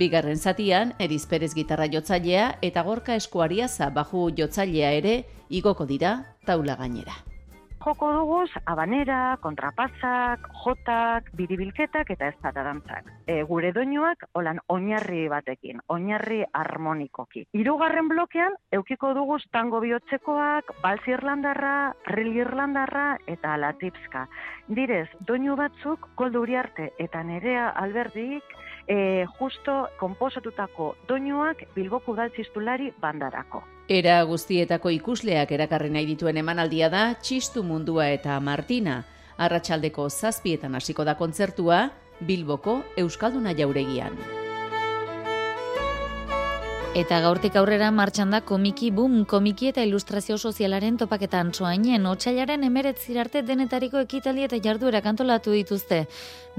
Bigarren 0.00 0.40
zatian, 0.40 0.94
Eriz 0.98 1.26
Perez 1.28 1.50
gitarra 1.58 1.90
jotzailea 1.92 2.46
eta 2.70 2.86
gorka 2.86 3.18
eskuaria 3.20 3.68
za 3.68 3.90
baju 3.90 4.30
jotzailea 4.40 4.94
ere 5.02 5.14
igoko 5.60 5.84
dira 5.92 6.14
taula 6.48 6.78
gainera 6.80 7.31
joko 7.84 8.12
duguz 8.14 8.50
abanera, 8.66 9.36
kontrapasak, 9.42 10.46
jotak, 10.62 11.30
biribilketak 11.38 12.10
eta 12.14 12.28
ez 12.30 12.54
dantzak. 12.54 13.10
E, 13.26 13.42
gure 13.42 13.72
doinuak 13.72 14.24
holan 14.34 14.60
oinarri 14.68 15.28
batekin, 15.28 15.80
oinarri 15.88 16.42
harmonikoki. 16.52 17.46
Hirugarren 17.52 18.08
blokean 18.08 18.54
eukiko 18.72 19.12
duguz 19.14 19.42
tango 19.50 19.80
bihotzekoak, 19.80 20.72
balzi 20.82 21.14
irlandarra, 21.16 21.94
ril 22.14 22.36
irlandarra 22.36 23.16
eta 23.26 23.56
latipska. 23.56 24.26
Direz, 24.68 25.08
doinu 25.26 25.56
batzuk 25.56 26.08
kolduri 26.14 26.56
arte 26.56 26.90
eta 26.98 27.22
nerea 27.22 27.70
alberdik 27.82 28.56
e, 28.88 29.26
justo 29.38 29.88
konposatutako 30.00 30.94
doinuak 31.08 31.64
bilboko 31.74 32.12
udaltzistulari 32.12 32.92
bandarako. 33.00 33.62
Era 33.88 34.22
guztietako 34.24 34.92
ikusleak 34.98 35.52
erakarri 35.52 35.90
nahi 35.90 36.06
dituen 36.14 36.36
emanaldia 36.36 36.88
da 36.88 37.14
Txistu 37.14 37.62
Mundua 37.62 38.08
eta 38.10 38.38
Martina. 38.40 39.02
Arratsaldeko 39.38 40.08
zazpietan 40.10 40.74
hasiko 40.74 41.04
da 41.04 41.16
kontzertua 41.18 41.88
Bilboko 42.20 42.82
Euskalduna 42.96 43.56
jauregian. 43.58 44.41
Eta 46.92 47.22
gaurtik 47.24 47.54
aurrera 47.56 47.86
martxan 47.88 48.34
da 48.34 48.42
komiki 48.44 48.90
boom, 48.92 49.22
komiki 49.24 49.70
eta 49.70 49.80
ilustrazio 49.80 50.36
sozialaren 50.36 50.98
topaketan 51.00 51.54
soainen, 51.56 52.04
otxailaren 52.04 52.66
emeretzi 52.68 53.16
arte 53.16 53.40
denetariko 53.48 54.02
ekitali 54.04 54.44
eta 54.44 54.58
jarduera 54.60 55.00
kantolatu 55.00 55.56
dituzte. 55.56 56.02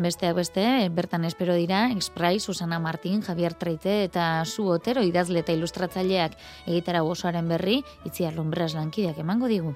Besteak 0.02 0.34
beste, 0.42 0.66
bertan 0.90 1.30
espero 1.30 1.54
dira, 1.54 1.86
Exprai, 1.94 2.40
Susana 2.40 2.80
Martin, 2.82 3.22
Javier 3.22 3.54
Treite 3.54 4.00
eta 4.08 4.44
Su 4.46 4.66
Otero 4.74 5.06
idazle 5.06 5.46
eta 5.46 5.54
ilustratzaileak 5.54 6.34
egitara 6.66 7.04
osoaren 7.04 7.54
berri, 7.54 7.84
itziar 8.04 8.34
lumbras 8.34 8.74
lankideak 8.74 9.22
emango 9.22 9.54
digu. 9.54 9.76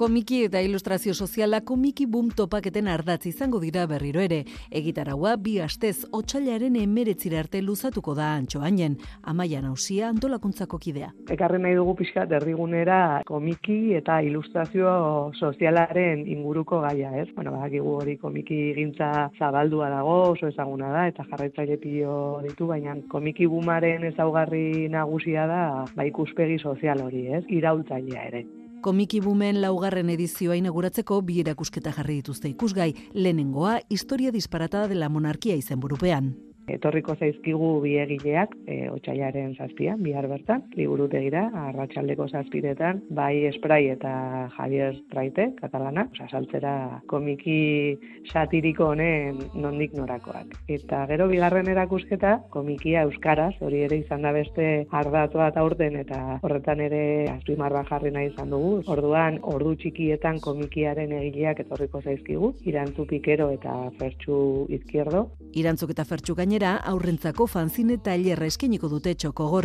Komiki 0.00 0.38
eta 0.46 0.62
ilustrazio 0.64 1.12
soziala 1.12 1.58
komiki 1.68 2.06
boom 2.08 2.30
topaketen 2.32 2.86
ardatz 2.88 3.26
izango 3.28 3.58
dira 3.60 3.82
berriro 3.84 4.22
ere. 4.24 4.38
Egitaragua 4.80 5.34
bi 5.36 5.58
astez 5.60 6.06
otxailaren 6.16 6.78
emeretzira 6.80 7.42
arte 7.42 7.60
luzatuko 7.60 8.14
da 8.16 8.30
antxoainen, 8.38 8.94
amaia 9.32 9.60
nausia 9.60 10.08
antolakuntzako 10.08 10.78
kidea. 10.80 11.10
Ekarren 11.36 11.66
nahi 11.66 11.76
dugu 11.76 11.98
pixka 11.98 12.24
derrigunera 12.30 13.20
komiki 13.28 13.92
eta 13.98 14.22
ilustrazio 14.24 14.94
sozialaren 15.36 16.24
inguruko 16.32 16.80
gaia, 16.86 17.12
ez? 17.20 17.28
Bueno, 17.36 17.52
badakigu 17.58 17.92
hori 17.98 18.16
komiki 18.22 18.62
gintza 18.78 19.28
zabaldua 19.36 19.90
dago, 19.92 20.16
oso 20.30 20.48
ezaguna 20.48 20.94
da, 20.94 21.04
eta 21.12 21.28
jarraitzaile 21.28 21.76
pio 21.84 22.14
ditu, 22.48 22.70
baina 22.72 22.96
komiki 23.12 23.50
boomaren 23.52 24.08
ezaugarri 24.14 24.88
nagusia 24.88 25.44
da, 25.44 25.62
ba 25.92 26.08
ikuspegi 26.08 26.56
sozial 26.64 27.04
hori, 27.04 27.26
ez? 27.36 27.44
Iraultzailea 27.60 28.26
ere. 28.32 28.44
Komiki 28.80 29.18
bumen 29.20 29.60
laugarren 29.60 30.08
edizioa 30.08 30.56
inauguratzeko 30.56 31.20
bi 31.20 31.40
erakusketa 31.42 31.92
jarri 31.92 32.20
dituzte 32.22 32.48
ikusgai, 32.48 32.94
lehenengoa 33.12 33.80
historia 33.92 34.32
disparatada 34.32 34.88
dela 34.88 35.10
monarkia 35.12 35.58
izen 35.60 35.80
burupean 35.80 36.32
etorriko 36.76 37.16
zaizkigu 37.18 37.70
biegileak 37.84 38.54
e, 38.66 38.88
otxaiaren 38.90 39.54
zazpian, 39.56 40.02
bihar 40.04 40.28
bertan, 40.30 40.64
liburutegira, 40.78 41.46
arratsaldeko 41.68 42.28
zazpiretan, 42.28 43.02
bai 43.10 43.46
esprai 43.50 43.82
eta 43.94 44.12
Javier 44.56 44.98
Traite, 45.10 45.50
katalana, 45.60 46.06
saltzera 46.30 46.74
komiki 47.10 47.98
satiriko 48.30 48.90
honen 48.92 49.40
nondik 49.54 49.94
norakoak. 49.98 50.54
Eta 50.70 51.04
gero 51.10 51.28
bigarren 51.30 51.68
erakusketa, 51.72 52.36
komikia 52.54 53.04
euskaraz, 53.08 53.54
hori 53.60 53.84
ere 53.86 54.00
izan 54.04 54.22
da 54.26 54.32
beste 54.36 54.68
ardatoa 54.90 55.50
eta 55.52 55.64
urten, 55.66 55.96
eta 56.04 56.20
horretan 56.42 56.82
ere 56.86 57.02
azpimarra 57.32 57.84
jarri 57.88 58.12
nahi 58.14 58.30
izan 58.30 58.52
dugu. 58.54 58.72
Orduan, 58.90 59.40
ordu 59.54 59.74
txikietan 59.80 60.40
komikiaren 60.44 61.12
egileak 61.20 61.64
etorriko 61.64 62.02
zaizkigu, 62.04 62.52
irantzu 62.70 63.06
pikero 63.10 63.50
eta 63.54 63.74
fertxu 63.98 64.40
izkierdo. 64.76 65.26
Irantzuk 65.60 65.90
eta 65.94 66.04
fertxu 66.06 66.36
gainera, 66.38 66.59
gainera 66.60 66.82
aurrentzako 66.90 67.46
fanzine 67.48 67.96
tailerra 68.04 68.46
eskeniko 68.46 68.88
dute 68.88 69.14
txoko. 69.14 69.62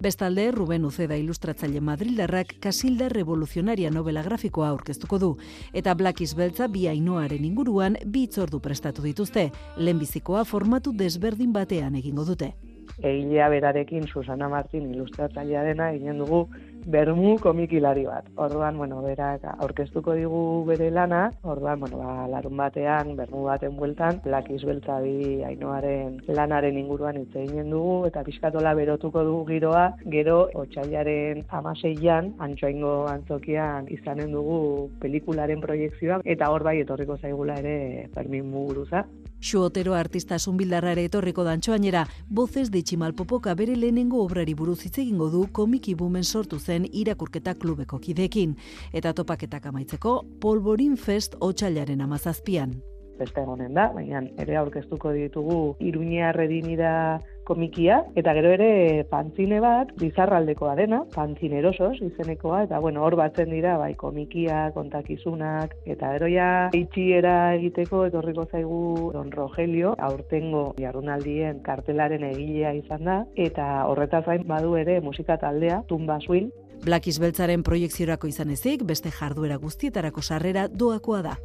Bestalde, 0.00 0.50
Ruben 0.52 0.84
Uceda 0.84 1.16
ilustratzaile 1.16 1.80
Madrildarrak 1.80 2.56
Kasilda 2.60 3.08
Revoluzionaria 3.08 3.90
novela 3.90 4.22
grafikoa 4.22 4.68
aurkeztuko 4.68 5.18
du. 5.18 5.36
Eta 5.72 5.94
Blackies 5.94 6.34
Beltza 6.34 6.68
bi 6.68 6.86
ainoaren 6.88 7.44
inguruan 7.44 7.96
bi 8.04 8.24
itzordu 8.24 8.60
prestatu 8.60 9.02
dituzte. 9.02 9.50
Lehenbizikoa 9.78 10.44
formatu 10.44 10.92
desberdin 10.92 11.52
batean 11.52 11.94
egingo 11.94 12.24
dute. 12.24 12.73
Egilea 13.02 13.48
berarekin 13.48 14.06
Susana 14.06 14.48
Martin 14.48 14.92
ilustratzailea 14.94 15.64
dena 15.66 15.90
egin 15.96 16.18
dugu 16.22 16.44
bermu 16.86 17.38
komikilari 17.40 18.04
bat. 18.06 18.26
Orduan, 18.36 18.76
bueno, 18.76 19.00
berak 19.02 19.44
aurkeztuko 19.54 20.14
digu 20.14 20.64
bere 20.68 20.90
lana, 20.90 21.30
orduan, 21.42 21.80
bueno, 21.80 21.98
ba, 21.98 22.26
larun 22.28 22.56
batean, 22.56 23.14
bermu 23.16 23.44
baten 23.48 23.76
bueltan, 23.76 24.20
Black 24.24 24.50
Beltza 24.64 25.00
bi 25.00 25.42
ainoaren 25.44 26.20
lanaren 26.28 26.78
inguruan 26.78 27.16
hitz 27.16 27.34
eginen 27.34 27.70
dugu, 27.70 28.06
eta 28.06 28.22
pixkatola 28.22 28.74
berotuko 28.74 29.24
dugu 29.24 29.44
giroa, 29.52 29.84
gero, 30.12 30.48
otxailaren 30.54 31.44
amaseian, 31.48 32.34
antxoaingo 32.38 33.06
antzokian 33.08 33.88
izanen 33.88 34.32
dugu 34.32 34.90
pelikularen 35.00 35.60
proiektzioa, 35.64 36.20
eta 36.24 36.50
hor 36.50 36.62
bai 36.62 36.78
etorriko 36.84 37.16
zaigula 37.16 37.58
ere 37.64 38.08
Fermin 38.14 38.50
Muguruza. 38.50 39.06
Xu 39.40 39.60
Otero 39.60 39.94
artista 39.94 40.38
zunbildarra 40.38 40.92
ere 40.92 41.04
etorriko 41.08 41.44
dantxoainera, 41.44 42.06
bozez 42.28 42.70
de 42.70 42.82
Tximalpopoka 42.82 43.54
bere 43.54 43.76
lehenengo 43.76 44.22
obrari 44.22 44.54
buruz 44.54 44.80
hitz 44.86 44.98
egingo 44.98 45.28
du 45.30 45.46
komiki 45.52 45.94
bumen 45.94 46.24
sortu 46.24 46.58
zen 46.58 46.86
irakurketa 46.92 47.54
klubeko 47.54 47.98
kidekin. 47.98 48.56
Eta 48.92 49.12
topaketak 49.12 49.66
amaitzeko, 49.66 50.24
Polvorin 50.40 50.96
Fest 50.96 51.36
otxailaren 51.40 52.00
amazazpian. 52.00 52.80
Beste 53.18 53.40
egonen 53.44 53.74
da, 53.74 53.90
baina 53.94 54.24
ere 54.42 54.56
aurkeztuko 54.58 55.12
ditugu 55.14 55.76
Iruña 55.78 56.32
Redinida 56.34 57.20
komikia, 57.44 58.00
eta 58.18 58.34
gero 58.36 58.52
ere 58.56 59.04
pantzine 59.10 59.60
bat, 59.62 59.92
bizarraldekoa 60.00 60.74
dena, 60.80 61.02
pantzinerosos 61.14 62.00
izenekoa, 62.02 62.64
eta 62.68 62.80
bueno, 62.80 63.04
hor 63.04 63.16
batzen 63.20 63.52
dira, 63.52 63.76
bai, 63.80 63.92
komikia, 64.00 64.70
kontakizunak, 64.74 65.76
eta 65.84 66.12
gero 66.16 66.30
ja, 66.32 66.50
itxiera 66.76 67.54
egiteko, 67.58 68.04
etorriko 68.10 68.48
zaigu 68.50 69.12
Don 69.14 69.32
Rogelio, 69.32 69.94
aurtengo 69.98 70.66
jarunaldien 70.80 71.62
kartelaren 71.64 72.24
egilea 72.32 72.74
izan 72.80 73.08
da, 73.08 73.22
eta 73.36 73.86
horretaz 73.88 74.24
gain 74.26 74.46
badu 74.48 74.76
ere 74.80 75.00
musika 75.04 75.38
taldea, 75.40 75.82
Tumba 75.88 76.20
Swing, 76.24 76.52
Black 76.84 77.08
Beltzaren 77.20 77.62
proiekziorako 77.64 78.28
izan 78.28 78.50
ezik, 78.52 78.82
beste 78.84 79.10
jarduera 79.14 79.56
guztietarako 79.56 80.20
sarrera 80.22 80.66
doakoa 80.68 81.22
da. 81.24 81.36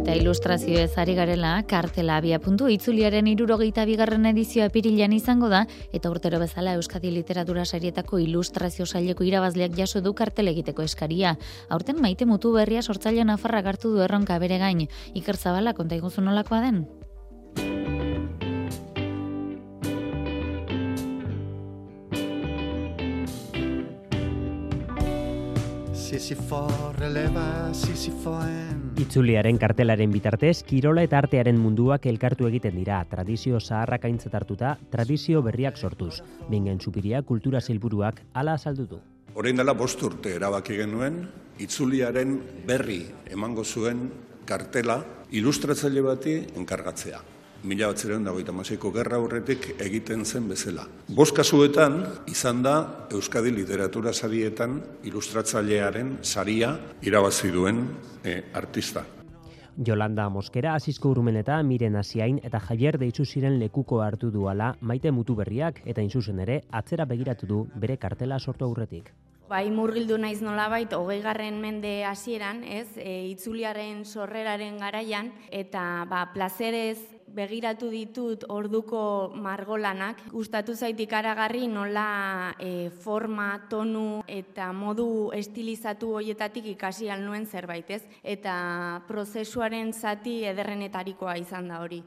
Eta 0.00 0.14
ilustrazio 0.16 0.78
ez 0.80 0.94
ari 0.96 1.12
garela, 1.12 1.50
kartela 1.68 2.14
abia 2.16 2.38
puntu, 2.40 2.70
itzuliaren 2.72 3.26
irurogeita 3.28 3.84
bigarren 3.84 4.24
edizioa 4.30 4.70
epirilean 4.70 5.12
izango 5.12 5.50
da, 5.52 5.66
eta 5.92 6.08
urtero 6.08 6.40
bezala 6.40 6.72
Euskadi 6.78 7.12
Literatura 7.12 7.66
Sarietako 7.68 8.18
ilustrazio 8.24 8.86
saileko 8.86 9.28
irabazleak 9.28 9.76
jaso 9.76 10.00
du 10.00 10.14
kartel 10.16 10.48
egiteko 10.54 10.88
eskaria. 10.88 11.34
Aurten 11.68 12.00
maite 12.00 12.24
mutu 12.24 12.54
berria 12.56 12.80
sortzaile 12.80 13.28
nafarra 13.28 13.60
gartu 13.60 13.92
du 13.92 14.00
erronka 14.00 14.40
bere 14.40 14.56
gain. 14.64 14.86
Iker 15.12 15.36
Zabala, 15.36 15.76
konta 15.76 16.00
iguzu 16.00 16.24
nolakoa 16.24 16.64
den? 16.64 16.86
Sisifo 26.10 26.66
releva 26.98 27.72
Sisifo 27.72 28.32
en 28.42 28.80
Itzuliaren 28.98 29.60
kartelaren 29.62 30.10
bitartez, 30.10 30.64
kirola 30.66 31.04
eta 31.06 31.20
artearen 31.20 31.54
munduak 31.54 32.08
elkartu 32.10 32.48
egiten 32.48 32.74
dira, 32.74 32.96
tradizio 33.06 33.60
zaharrak 33.60 34.08
aintzat 34.08 34.34
hartuta, 34.34 34.72
tradizio 34.90 35.38
berriak 35.46 35.78
sortuz. 35.78 36.16
Bingen 36.50 36.80
supiria 36.80 37.22
kultura 37.22 37.60
zilburuak 37.62 38.24
ala 38.34 38.56
azaldu 38.58 38.88
du. 38.90 38.98
Horein 39.38 39.62
dela 39.62 39.78
bost 39.78 40.02
urte 40.02 40.34
erabaki 40.34 40.80
genuen, 40.82 41.22
itzuliaren 41.62 42.40
berri 42.66 43.04
emango 43.30 43.62
zuen 43.62 44.08
kartela 44.50 45.04
ilustratzaile 45.30 46.02
bati 46.02 46.40
enkargatzea. 46.58 47.22
Mila 47.60 47.90
batzeren 47.90 48.24
dagoita 48.24 48.54
maseiko 48.56 48.88
gerra 48.94 49.18
horretik 49.20 49.66
egiten 49.84 50.24
zen 50.24 50.46
bezala. 50.48 50.86
Bost 51.12 51.36
kasuetan, 51.36 51.98
izan 52.32 52.62
da 52.64 52.74
Euskadi 53.12 53.52
Literatura 53.52 54.14
Sarietan 54.14 54.78
ilustratzailearen 55.04 56.18
saria 56.22 56.72
irabazi 57.04 57.52
duen 57.52 57.84
eh, 58.24 58.42
artista. 58.54 59.04
Jolanda 59.76 60.28
Moskera, 60.28 60.74
Azizko 60.74 61.12
Urumen 61.12 61.36
eta 61.40 61.62
Miren 61.62 61.96
Asiain 61.96 62.40
eta 62.42 62.60
Javier 62.64 62.98
deitzu 63.00 63.24
ziren 63.24 63.58
lekuko 63.60 64.00
hartu 64.04 64.30
duala 64.32 64.74
maite 64.80 65.12
mutu 65.12 65.36
berriak 65.36 65.82
eta 65.84 66.00
inzuzen 66.00 66.40
ere 66.40 66.62
atzera 66.70 67.04
begiratu 67.04 67.46
du 67.46 67.66
bere 67.76 67.96
kartela 67.96 68.38
sortu 68.38 68.64
aurretik. 68.64 69.12
Bai, 69.50 69.66
murgildu 69.74 70.14
naiz 70.16 70.38
nolabait, 70.46 70.92
hogei 70.94 71.18
garren 71.24 71.56
mende 71.58 72.04
hasieran, 72.06 72.60
ez, 72.62 72.86
e, 72.94 73.26
itzuliaren 73.32 74.04
sorreraren 74.06 74.76
garaian, 74.78 75.32
eta 75.50 76.04
ba, 76.06 76.28
plazerez 76.30 77.00
begiratu 77.34 77.90
ditut 77.90 78.44
orduko 78.48 79.32
margolanak. 79.34 80.20
Gustatu 80.32 80.74
zaitik 80.74 81.12
aragarri 81.12 81.66
nola 81.68 82.54
e, 82.58 82.90
forma, 82.90 83.50
tonu 83.70 84.22
eta 84.28 84.72
modu 84.72 85.30
estilizatu 85.36 86.14
hoietatik 86.20 86.66
ikasi 86.76 87.10
nuen 87.20 87.46
zerbait, 87.46 87.90
ez? 87.90 88.02
Eta 88.22 89.02
prozesuaren 89.08 89.92
zati 89.92 90.44
ederrenetarikoa 90.44 91.36
izan 91.36 91.68
da 91.68 91.80
hori. 91.80 92.02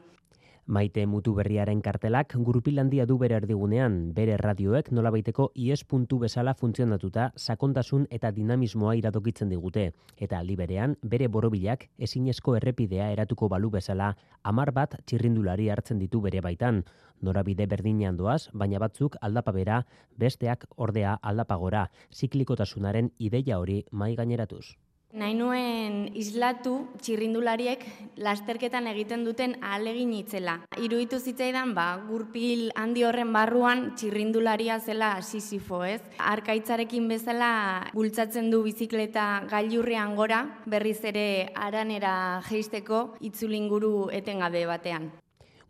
Maite 0.66 1.02
mutu 1.04 1.34
berriaren 1.36 1.82
kartelak 1.84 2.30
gurupilandia 2.40 3.04
du 3.04 3.18
bere 3.20 3.36
erdigunean, 3.36 3.96
bere 4.16 4.38
radioek 4.40 4.86
nolabaiteko 4.96 5.50
IES 5.60 5.82
puntu 5.84 6.18
bezala 6.22 6.54
funtzionatuta 6.56 7.26
sakontasun 7.36 8.06
eta 8.10 8.30
dinamismoa 8.32 8.94
iradokitzen 8.96 9.52
digute. 9.52 9.90
Eta 10.16 10.38
aldi 10.38 10.56
berean, 10.56 10.94
bere 11.02 11.28
borobilak 11.28 11.84
ezinezko 11.98 12.56
errepidea 12.56 13.10
eratuko 13.12 13.50
balu 13.52 13.68
bezala 13.74 14.14
amar 14.42 14.72
bat 14.72 14.96
txirrindulari 15.04 15.68
hartzen 15.68 16.00
ditu 16.00 16.22
bere 16.24 16.40
baitan. 16.40 16.80
Norabide 17.20 17.66
berdinean 17.66 18.16
doaz, 18.16 18.48
baina 18.54 18.80
batzuk 18.80 19.20
aldapa 19.20 19.52
bera, 19.52 19.82
besteak 20.16 20.64
ordea 20.76 21.18
aldapagora, 21.20 21.90
ziklikotasunaren 22.08 23.12
ideia 23.18 23.60
hori 23.60 23.82
mai 23.92 24.14
gaineratuz. 24.16 24.78
Nahi 25.14 25.36
nuen 25.38 26.08
islatu 26.18 26.72
txirrindulariek 26.98 27.84
lasterketan 28.18 28.88
egiten 28.90 29.22
duten 29.22 29.52
ahalegin 29.62 30.10
itzela. 30.16 30.56
Iruditu 30.82 31.20
zitzaidan, 31.22 31.70
ba, 31.76 31.84
gurpil 32.08 32.72
handi 32.74 33.04
horren 33.06 33.30
barruan 33.30 33.84
txirrindularia 33.94 34.80
zela 34.80 35.12
sisifo, 35.22 35.84
ez? 35.86 36.00
Arkaitzarekin 36.18 37.06
bezala 37.06 37.52
bultzatzen 37.94 38.50
du 38.50 38.64
bizikleta 38.66 39.46
gailurrean 39.54 40.18
gora, 40.18 40.42
berriz 40.66 40.98
ere 41.06 41.52
aranera 41.54 42.42
jeisteko 42.50 43.06
itzulinguru 43.22 44.08
etengabe 44.10 44.66
batean. 44.66 45.12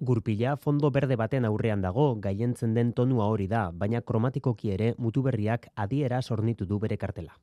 Gurpila 0.00 0.56
fondo 0.56 0.88
berde 0.88 1.20
baten 1.20 1.44
aurrean 1.44 1.84
dago, 1.84 2.14
gaientzen 2.16 2.72
den 2.72 2.96
tonua 2.96 3.28
hori 3.28 3.52
da, 3.52 3.68
baina 3.72 4.00
kromatikoki 4.00 4.72
ere 4.72 4.94
mutu 4.96 5.20
berriak 5.20 5.68
adiera 5.76 6.22
sornitu 6.22 6.64
du 6.64 6.80
bere 6.80 6.96
kartela. 6.96 7.36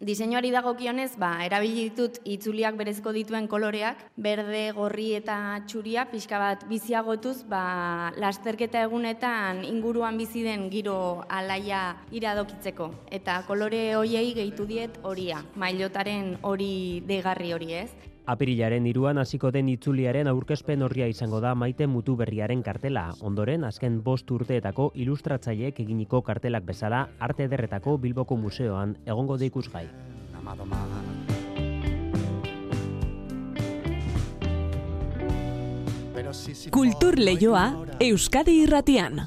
Diseinuari 0.00 0.48
dagokionez, 0.48 1.18
ba, 1.20 1.42
erabili 1.44 1.82
ditut 1.90 2.22
itzuliak 2.24 2.72
berezko 2.78 3.12
dituen 3.12 3.44
koloreak, 3.52 3.98
berde, 4.16 4.62
gorri 4.72 5.10
eta 5.18 5.34
txuria, 5.68 6.06
pixka 6.08 6.38
bat 6.40 6.64
biziagotuz, 6.70 7.42
ba, 7.44 8.08
lasterketa 8.16 8.80
egunetan 8.88 9.60
inguruan 9.68 10.16
bizi 10.16 10.40
den 10.46 10.70
giro 10.72 11.20
alaia 11.28 11.82
iradokitzeko. 12.16 12.88
Eta 13.12 13.42
kolore 13.44 13.82
hoiei 13.98 14.32
gehitu 14.38 14.64
diet 14.64 14.96
horia, 15.04 15.42
mailotaren 15.60 16.38
hori 16.48 17.04
degarri 17.04 17.52
hori 17.52 17.74
ez. 17.82 17.90
Apirilaren 18.26 18.86
iruan 18.86 19.18
hasiko 19.18 19.50
den 19.50 19.68
itzuliaren 19.72 20.28
aurkezpen 20.30 20.82
horria 20.82 21.06
izango 21.10 21.40
da 21.40 21.54
maite 21.54 21.86
mutu 21.86 22.16
berriaren 22.16 22.62
kartela. 22.62 23.08
Ondoren, 23.20 23.64
azken 23.64 24.02
bost 24.04 24.30
urteetako 24.30 24.90
ilustratzaileek 24.94 25.80
eginiko 25.80 26.22
kartelak 26.22 26.64
bezala 26.68 27.08
arte 27.18 27.48
ederretako 27.48 27.96
Bilboko 27.98 28.36
Museoan 28.36 28.96
egongo 29.06 29.38
da 29.38 29.48
ikusgai. 29.48 29.86
Kultur 36.70 37.18
leioa 37.18 37.64
Euskadi 38.00 38.60
irratian. 38.62 39.24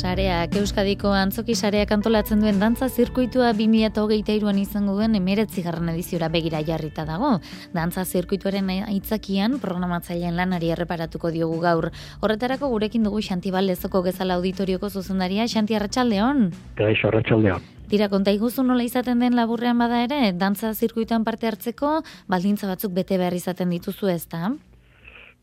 Sareak 0.00 0.54
Euskadiko 0.56 1.10
antzoki 1.12 1.52
sareak 1.52 1.90
antolatzen 1.92 2.40
duen 2.40 2.56
dantza 2.62 2.86
zirkuitua 2.88 3.50
2023an 3.58 4.60
izango 4.62 4.94
duen 4.96 5.12
19. 5.12 5.82
ediziora 5.92 6.30
begira 6.32 6.62
jarrita 6.64 7.04
dago. 7.04 7.34
Dantza 7.74 8.06
zirkuituaren 8.06 8.70
aitzakian 8.78 9.58
programatzaileen 9.60 10.38
lanari 10.40 10.70
erreparatuko 10.72 11.32
diogu 11.34 11.58
gaur. 11.60 11.90
Horretarako 12.24 12.70
gurekin 12.72 13.04
dugu 13.04 13.20
Xantibal 13.20 13.68
Lezoko 13.68 14.00
Gezala 14.06 14.40
Auditorioko 14.40 14.88
zuzendaria 14.88 15.44
Xanti 15.44 15.76
Arratsaldeon. 15.76 16.48
Kaixo 16.80 17.12
Arratsaldeon. 17.12 17.68
Dira, 17.92 18.08
konta 18.08 18.32
iguzu 18.32 18.64
nola 18.64 18.86
izaten 18.86 19.20
den 19.20 19.36
laburrean 19.36 19.76
bada 19.76 20.00
ere, 20.06 20.32
dantza 20.32 20.72
zirkuituan 20.72 21.28
parte 21.28 21.50
hartzeko, 21.50 21.98
baldintza 22.30 22.72
batzuk 22.72 22.96
bete 22.96 23.20
behar 23.20 23.36
izaten 23.36 23.76
dituzu 23.76 24.08
ez 24.08 24.24
da? 24.32 24.54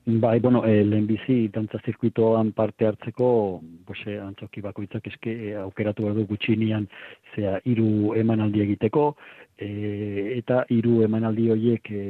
Bai, 0.09 0.39
bueno, 0.39 0.63
e, 0.63 0.85
lehenbizi 0.85 1.49
dantza 1.51 1.81
zirkuitoan 1.83 2.53
parte 2.53 2.85
hartzeko, 2.87 3.59
bose, 3.83 4.13
eh, 4.13 4.21
antzoki 4.23 4.61
bakoitzak 4.63 5.09
eske 5.09 5.33
e, 5.49 5.49
aukeratu 5.59 6.05
behar 6.05 6.15
du 6.15 6.23
gutxinian, 6.29 6.85
zea, 7.35 7.57
iru 7.67 8.13
emanaldi 8.15 8.63
egiteko, 8.63 9.03
e, 9.59 9.67
eta 10.37 10.61
hiru 10.71 11.01
emanaldi 11.03 11.49
horiek 11.51 11.91
e, 11.91 12.03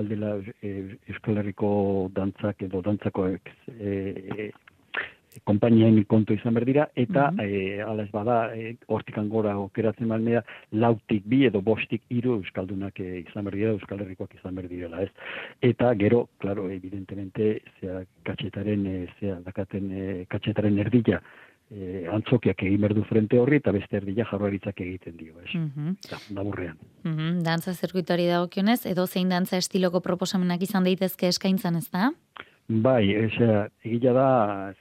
aldela 0.00 0.32
e, 0.58 0.72
Euskal 1.12 1.38
Herriko 1.38 1.70
dantzak 2.16 2.66
edo 2.66 2.82
dantzako 2.82 3.28
e, 3.30 4.50
konpainiain 5.44 5.98
kontu 6.08 6.34
izan 6.34 6.54
berdira, 6.54 6.88
eta 6.96 7.30
mm 7.30 7.38
-hmm. 7.38 8.02
ez 8.04 8.10
bada, 8.10 8.54
e, 8.54 8.76
hortik 8.86 9.18
angora 9.18 9.56
okeratzen 9.58 10.08
balmea, 10.08 10.42
lautik 10.72 11.24
bi 11.24 11.44
edo 11.46 11.60
bostik 11.60 12.02
hiru 12.08 12.34
euskaldunak 12.34 13.00
e, 13.00 13.24
izan 13.28 13.44
berdira, 13.44 13.70
euskal 13.70 14.00
herrikoak 14.00 14.34
izan 14.34 14.54
berdirela, 14.54 15.02
ez. 15.02 15.10
Eta 15.62 15.94
gero, 15.94 16.28
claro, 16.38 16.70
evidentemente, 16.70 17.62
zea 17.80 18.04
katxetaren, 18.24 18.86
e, 18.86 19.06
zea 19.20 19.40
dakaten 19.44 19.92
e, 19.92 20.24
katxetaren 20.28 20.78
erdila, 20.78 21.22
e, 21.70 22.06
antzokiak 22.12 22.62
egin 22.62 22.80
berdu 22.80 23.04
frente 23.08 23.38
horri 23.38 23.60
eta 23.62 23.72
beste 23.72 24.00
erdila 24.00 24.26
jarraritzak 24.30 24.80
egiten 24.84 25.16
dio, 25.16 25.34
ez. 25.44 25.54
Mm 25.54 25.70
-hmm. 25.74 25.96
Da, 26.34 26.42
burrean. 26.42 26.76
Mm 27.04 27.16
-hmm. 27.16 27.42
Dantza 27.42 27.74
zirkuituari 27.74 28.26
dagokionez, 28.26 28.86
edo 28.86 29.06
zein 29.06 29.28
dantza 29.28 29.56
estiloko 29.56 30.00
proposamenak 30.00 30.62
izan 30.62 30.84
daitezke 30.84 31.28
eskaintzan 31.28 31.76
ez 31.76 31.90
da? 31.90 32.12
Bai, 32.68 33.16
osea, 33.16 33.62
egila 33.80 34.12
da, 34.12 34.24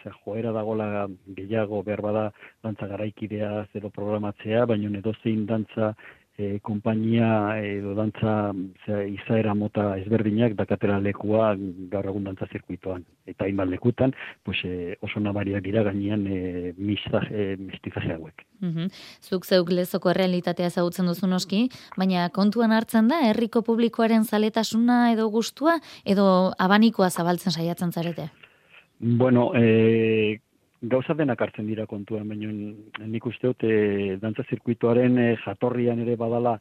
ze 0.03 0.11
joera 0.11 0.51
dagola 0.51 1.07
gehiago 1.37 1.77
behar 1.87 2.01
bada 2.03 2.23
dantza 2.61 2.87
garaikidea 2.89 3.51
zero 3.71 3.89
programatzea, 3.95 4.65
baina 4.67 4.89
edo 4.99 5.13
zein 5.23 5.45
dantza 5.47 5.93
e, 6.37 6.59
kompainia 6.61 7.57
edo 7.65 7.95
dantza 7.97 8.53
zera, 8.85 9.03
izaera 9.09 9.55
mota 9.57 9.87
ezberdinak 9.97 10.53
dakatera 10.59 10.99
lekua 11.01 11.55
gaur 11.91 12.09
egun 12.11 12.27
dantza 12.29 12.47
zirkuitoan. 12.51 13.03
Eta 13.27 13.47
hainbat 13.47 13.71
lekutan, 13.71 14.13
pues, 14.45 14.61
e, 14.63 14.95
oso 15.01 15.19
nabariak 15.19 15.63
dira 15.65 15.83
gainean 15.87 16.25
e, 16.29 16.73
mistizaje 16.77 18.13
hauek. 18.13 18.45
Mm 18.61 18.87
Zuk 19.21 19.45
zeuk 19.45 19.69
lezoko 19.73 20.13
realitatea 20.13 20.69
zautzen 20.69 21.07
duzu 21.09 21.27
noski, 21.27 21.67
baina 21.97 22.29
kontuan 22.33 22.71
hartzen 22.71 23.09
da, 23.09 23.21
herriko 23.29 23.61
publikoaren 23.65 24.23
zaletasuna 24.23 25.11
edo 25.11 25.27
gustua 25.33 25.79
edo 26.05 26.53
abanikoa 26.57 27.09
zabaltzen 27.09 27.51
saiatzen 27.51 27.91
zarete? 27.91 28.29
Bueno, 28.99 29.51
e, 29.55 30.39
gauza 30.81 31.13
denak 31.13 31.41
hartzen 31.41 31.67
dira 31.67 31.85
kontuan, 31.85 32.27
baina 32.29 32.51
nik 33.05 33.25
uste 33.25 33.47
dut 33.47 33.63
e, 33.63 34.17
dantza 34.21 34.43
zirkuitoaren 34.49 35.17
e, 35.17 35.29
jatorrian 35.43 35.99
ere 36.03 36.15
badala 36.15 36.57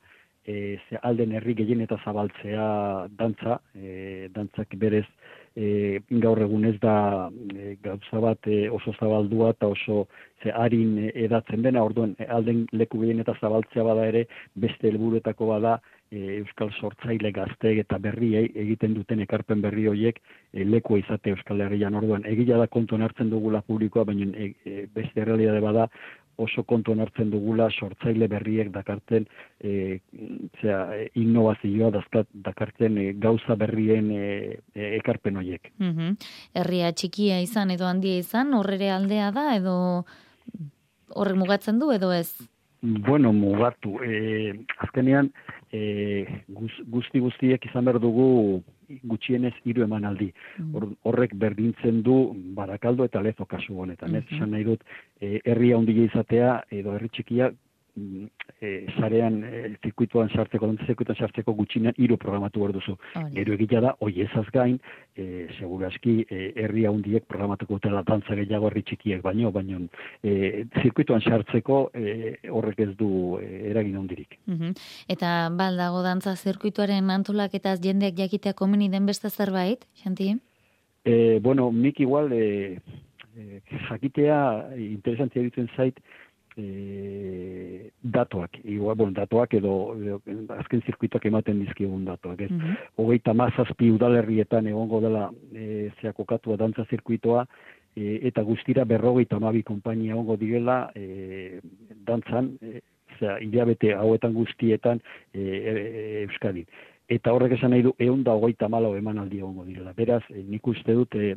e, 0.46 0.78
ze 0.88 0.98
alden 1.02 1.32
herri 1.36 1.54
gehien 1.54 1.82
eta 1.84 1.98
zabaltzea 2.04 3.08
dantza, 3.18 3.58
e, 3.74 4.28
dantzak 4.32 4.76
berez 4.80 5.04
e, 5.56 6.00
gaur 6.22 6.40
egun 6.46 6.64
ez 6.70 6.78
da 6.80 7.28
e, 7.52 7.76
gauza 7.82 8.22
bat 8.22 8.48
e, 8.48 8.68
oso 8.70 8.94
zabaldua 9.00 9.50
eta 9.56 9.68
oso 9.68 10.06
ze 10.42 10.52
harin 10.52 11.10
edatzen 11.12 11.62
dena, 11.62 11.84
orduan 11.84 12.14
alden 12.28 12.66
leku 12.72 13.02
gehien 13.02 13.20
eta 13.20 13.36
zabaltzea 13.40 13.84
bada 13.84 14.06
ere 14.06 14.26
beste 14.54 14.88
helburuetako 14.88 15.52
bada 15.52 15.80
euskal 16.12 16.70
sortzaile 16.80 17.32
gazteek 17.32 17.80
eta 17.84 17.98
berriei 17.98 18.50
egiten 18.54 18.94
duten 18.94 19.20
ekarpen 19.24 19.62
berri 19.62 19.86
horiek 19.90 20.20
e, 20.52 20.64
leku 20.64 20.98
izate 20.98 21.30
euskal 21.34 21.60
herrian 21.60 21.94
orduan 21.94 22.26
egia 22.26 22.58
da 22.58 22.66
kontuan 22.66 23.02
hartzen 23.02 23.30
dugula 23.30 23.62
publikoa 23.62 24.04
baina 24.04 24.30
e, 24.36 24.52
e, 24.64 24.86
beste 24.94 25.24
realidade 25.24 25.60
bada 25.60 25.88
oso 26.36 26.62
kontuan 26.68 27.00
hartzen 27.00 27.30
dugula 27.32 27.68
sortzaile 27.70 28.28
berriek 28.28 28.70
dakarten 28.72 29.26
e, 29.60 30.00
zera, 30.60 30.98
innovazioa 31.16 31.90
dazkat, 31.94 32.28
dakarten 32.44 32.98
e, 32.98 33.06
gauza 33.12 33.56
berrien 33.56 34.10
e, 34.12 34.26
e, 34.74 34.90
ekarpen 35.00 35.40
horiek. 35.40 35.72
Mm 35.78 36.16
Herria 36.56 36.92
txikia 36.92 37.40
izan 37.40 37.70
edo 37.70 37.86
handia 37.88 38.18
izan, 38.20 38.52
horrere 38.54 38.90
aldea 38.92 39.30
da 39.34 39.48
edo 39.56 39.76
horrek 41.14 41.40
mugatzen 41.40 41.80
du 41.80 41.90
edo 41.92 42.12
ez? 42.12 42.30
Bueno, 42.82 43.32
mugatu. 43.32 43.96
E, 44.04 44.52
azkenean, 44.84 45.32
e, 45.72 46.26
guzti 46.92 47.20
guztiek 47.20 47.64
izan 47.66 47.84
behar 47.88 47.98
dugu 48.02 48.62
gutxienez 49.10 49.52
hiru 49.64 49.82
emanaldi. 49.86 50.32
Mm. 50.58 50.94
horrek 51.04 51.34
berdintzen 51.34 52.02
du 52.06 52.16
barakaldo 52.54 53.04
eta 53.04 53.20
lezo 53.20 53.44
kasu 53.44 53.78
honetan. 53.82 54.14
Ez 54.14 54.24
mm 54.30 54.50
nahi 54.50 54.64
dut, 54.64 54.82
e, 55.20 55.40
herri 55.44 55.72
handia 55.72 56.04
izatea 56.06 56.62
edo 56.70 56.94
herri 56.94 57.08
txikia 57.08 57.50
e, 58.60 58.86
sarean 58.98 59.38
e, 59.44 59.60
zirkuituan 59.82 60.30
sartzeko, 60.32 60.68
dantza 60.70 60.86
zirkuituan 60.90 61.18
sartzeko 61.20 61.54
gutxinean 61.58 61.96
hiru 61.96 62.18
programatu 62.20 62.62
behar 62.62 62.74
duzu. 62.76 62.96
Gero 63.34 63.54
egitea 63.56 63.82
da, 63.84 63.94
oi 64.04 64.12
ezaz 64.26 64.46
gain, 64.54 64.78
e, 65.16 65.46
segurazki, 65.58 66.16
e, 66.28 66.40
herri 66.64 66.86
handiek 66.88 67.26
programatuko 67.28 67.78
dutela 67.78 68.02
dantza 68.06 68.36
gehiago 68.38 68.70
herri 68.70 68.84
txikiek 68.88 69.22
baino, 69.24 69.52
baino 69.52 69.82
e, 70.22 70.64
zirkuituan 70.82 71.24
sartzeko 71.24 71.80
e, 71.94 72.36
horrek 72.50 72.84
ez 72.86 72.90
du 72.98 73.10
e, 73.40 73.70
eragin 73.72 73.96
handirik. 74.02 74.38
Mm 74.46 74.74
Eta 75.12 75.48
baldago 75.54 76.02
dantza 76.04 76.34
zirkuituaren 76.36 77.10
antolaketaz 77.10 77.78
jendeak 77.82 78.16
jakitea 78.18 78.54
komeni 78.58 78.88
den 78.92 79.06
beste 79.06 79.30
zerbait, 79.30 79.84
Xanti? 80.02 80.34
E, 81.06 81.38
bueno, 81.40 81.70
nik 81.72 82.00
igual 82.00 82.32
e, 82.32 82.80
e, 83.36 83.60
jakitea 83.88 84.38
interesantzia 84.76 85.44
ditzen 85.44 85.68
zait, 85.76 86.00
e, 86.56 87.90
datuak, 88.02 88.58
igual, 88.64 88.96
bon, 88.96 89.12
datuak 89.14 89.54
edo, 89.58 89.74
edo 90.00 90.20
azken 90.56 90.82
zirkuituak 90.86 91.26
ematen 91.28 91.60
dizkigun 91.64 92.04
datuak. 92.04 92.40
Ez. 92.40 92.50
Mm 92.50 92.60
-hmm. 92.60 92.90
Hogeita 92.96 93.34
mazazpi 93.34 93.90
udalerrietan 93.90 94.66
egongo 94.66 95.00
dela 95.00 95.30
e, 95.54 95.90
zeakokatua 96.00 96.56
dantza 96.56 96.86
zirkuitoa, 96.90 97.46
e, 97.96 98.20
eta 98.28 98.42
guztira 98.42 98.84
berrogeita 98.84 99.40
mabi 99.40 99.62
konpainia 99.62 100.12
egongo 100.12 100.36
direla 100.36 100.90
e, 100.94 101.60
dantzan, 102.06 102.56
e, 102.62 102.80
zera, 103.18 103.38
hilabete 103.38 103.94
hauetan 103.94 104.34
guztietan 104.34 105.00
e, 105.34 105.40
e, 105.40 106.22
Euskadin 106.26 106.66
eta 107.08 107.32
horrek 107.32 107.54
esan 107.56 107.70
nahi 107.70 107.84
du 107.86 107.92
egun 107.98 108.24
da 108.26 108.34
hogeita 108.34 108.68
malo 108.68 108.94
eman 108.98 109.18
aldi 109.22 109.38
egongo 109.38 109.64
direla. 109.64 109.92
Beraz, 109.96 110.22
e, 110.30 110.42
nik 110.42 110.66
uste 110.66 110.94
dut 110.94 111.14
e, 111.14 111.36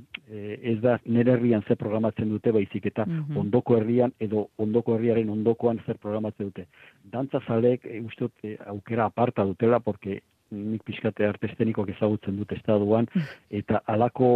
ez 0.72 0.80
da 0.82 0.98
nire 1.06 1.36
herrian 1.36 1.62
zer 1.68 1.78
programatzen 1.78 2.30
dute 2.30 2.52
baizik 2.56 2.90
eta 2.90 3.06
mhm. 3.06 3.38
ondoko 3.44 3.78
herrian 3.78 4.14
edo 4.20 4.48
ondoko 4.58 4.98
herriaren 4.98 5.30
ondokoan 5.30 5.82
zer 5.86 6.02
programatzen 6.02 6.50
dute. 6.50 6.66
Dantza 7.04 7.44
zalek 7.46 7.86
e, 7.86 8.02
uste 8.02 8.28
dut 8.28 8.44
e, 8.44 8.58
aukera 8.74 9.06
aparta 9.06 9.46
dutela, 9.46 9.80
porque 9.80 10.22
nik 10.50 10.84
pixkate 10.88 11.28
artestenikoak 11.28 11.92
ezagutzen 11.94 12.38
dute 12.40 12.58
estaduan, 12.58 13.06
mm. 13.14 13.34
eta 13.62 13.84
alako, 13.86 14.30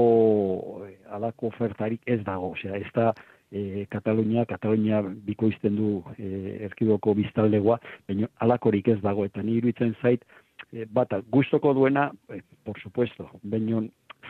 alako 1.10 1.50
ofertarik 1.50 2.04
ez 2.06 2.20
dago. 2.26 2.52
Osea, 2.54 2.78
ez 2.78 2.92
da 2.94 3.10
e, 3.54 3.86
Katalunia, 3.90 4.46
Katalunia 4.50 5.02
bikoizten 5.26 5.78
du 5.78 5.96
e, 6.18 6.58
erkidoko 6.70 7.16
biztaldegoa, 7.18 7.80
baina 8.10 8.30
alakorik 8.46 8.92
ez 8.94 9.00
dago, 9.02 9.26
eta 9.26 9.42
ni 9.42 9.58
iruditzen 9.58 9.96
zait, 10.02 10.26
e, 10.74 10.86
bata, 10.90 11.22
gustoko 11.30 11.74
duena, 11.74 12.12
e, 12.30 12.42
por 12.64 12.80
supuesto, 12.82 13.30
baino 13.44 13.84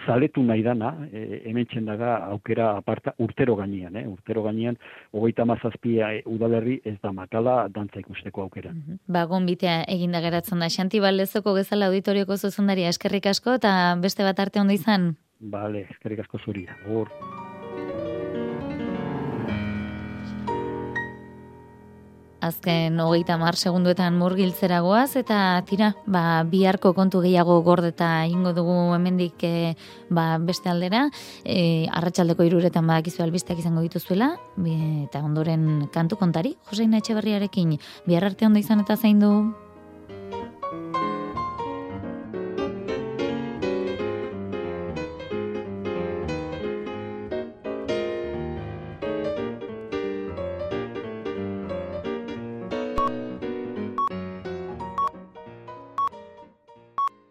zaletu 0.06 0.44
nahi 0.44 0.64
dana, 0.64 0.92
e, 1.12 1.42
hemen 1.50 1.68
txendaga 1.70 2.16
aukera 2.34 2.72
aparta 2.78 3.14
urtero 3.24 3.56
gainean, 3.56 3.96
eh? 3.96 4.06
urtero 4.10 4.44
gainean, 4.44 4.78
hogeita 5.14 5.46
mazazpia 5.46 6.12
e, 6.18 6.24
udalerri 6.30 6.80
ez 6.84 6.98
da 7.02 7.14
makala 7.16 7.68
dantza 7.70 8.04
ikusteko 8.04 8.48
aukera. 8.48 8.74
Mm 8.74 9.00
Ba, 9.14 9.26
gombitea 9.30 9.84
eginda 9.88 10.22
geratzen 10.22 10.60
da, 10.60 10.70
Xanti 10.74 11.00
Baldezoko 11.04 11.56
gezala 11.56 11.92
auditorioko 11.92 12.38
zuzendaria 12.38 12.90
eskerrik 12.90 13.30
asko, 13.32 13.58
eta 13.62 13.96
beste 14.02 14.28
bat 14.28 14.40
arte 14.40 14.62
ondo 14.62 14.74
izan? 14.74 15.14
Bale, 15.40 15.88
eskerrik 15.92 16.24
asko 16.26 16.40
zuri, 16.46 16.68
hor. 16.88 17.12
Azken 22.44 23.00
hogeita 23.00 23.38
mar 23.40 23.56
segunduetan 23.56 24.18
murgiltzera 24.20 24.82
goaz, 24.84 25.16
eta 25.20 25.38
tira, 25.70 25.94
ba, 26.06 26.44
biharko 26.50 26.94
kontu 26.98 27.24
gehiago 27.24 27.60
gordeta 27.64 28.12
ingo 28.28 28.54
dugu 28.54 28.76
hemendik 28.96 29.44
e, 29.48 29.74
ba, 30.10 30.38
beste 30.38 30.70
aldera, 30.70 31.08
e, 31.44 31.88
arratsaldeko 31.92 32.46
iruretan 32.48 32.88
badakizu 32.88 33.24
albisteak 33.24 33.64
izango 33.64 33.84
dituzuela, 33.86 34.34
eta 35.08 35.24
ondoren 35.24 35.88
kantu 35.94 36.20
kontari, 36.20 36.58
Joseina 36.70 37.00
Etxeberriarekin, 37.00 37.78
bihar 38.08 38.32
arte 38.32 38.50
ondo 38.50 38.60
izan 38.60 38.84
eta 38.84 39.00
zein 39.00 39.24
du? 39.24 39.34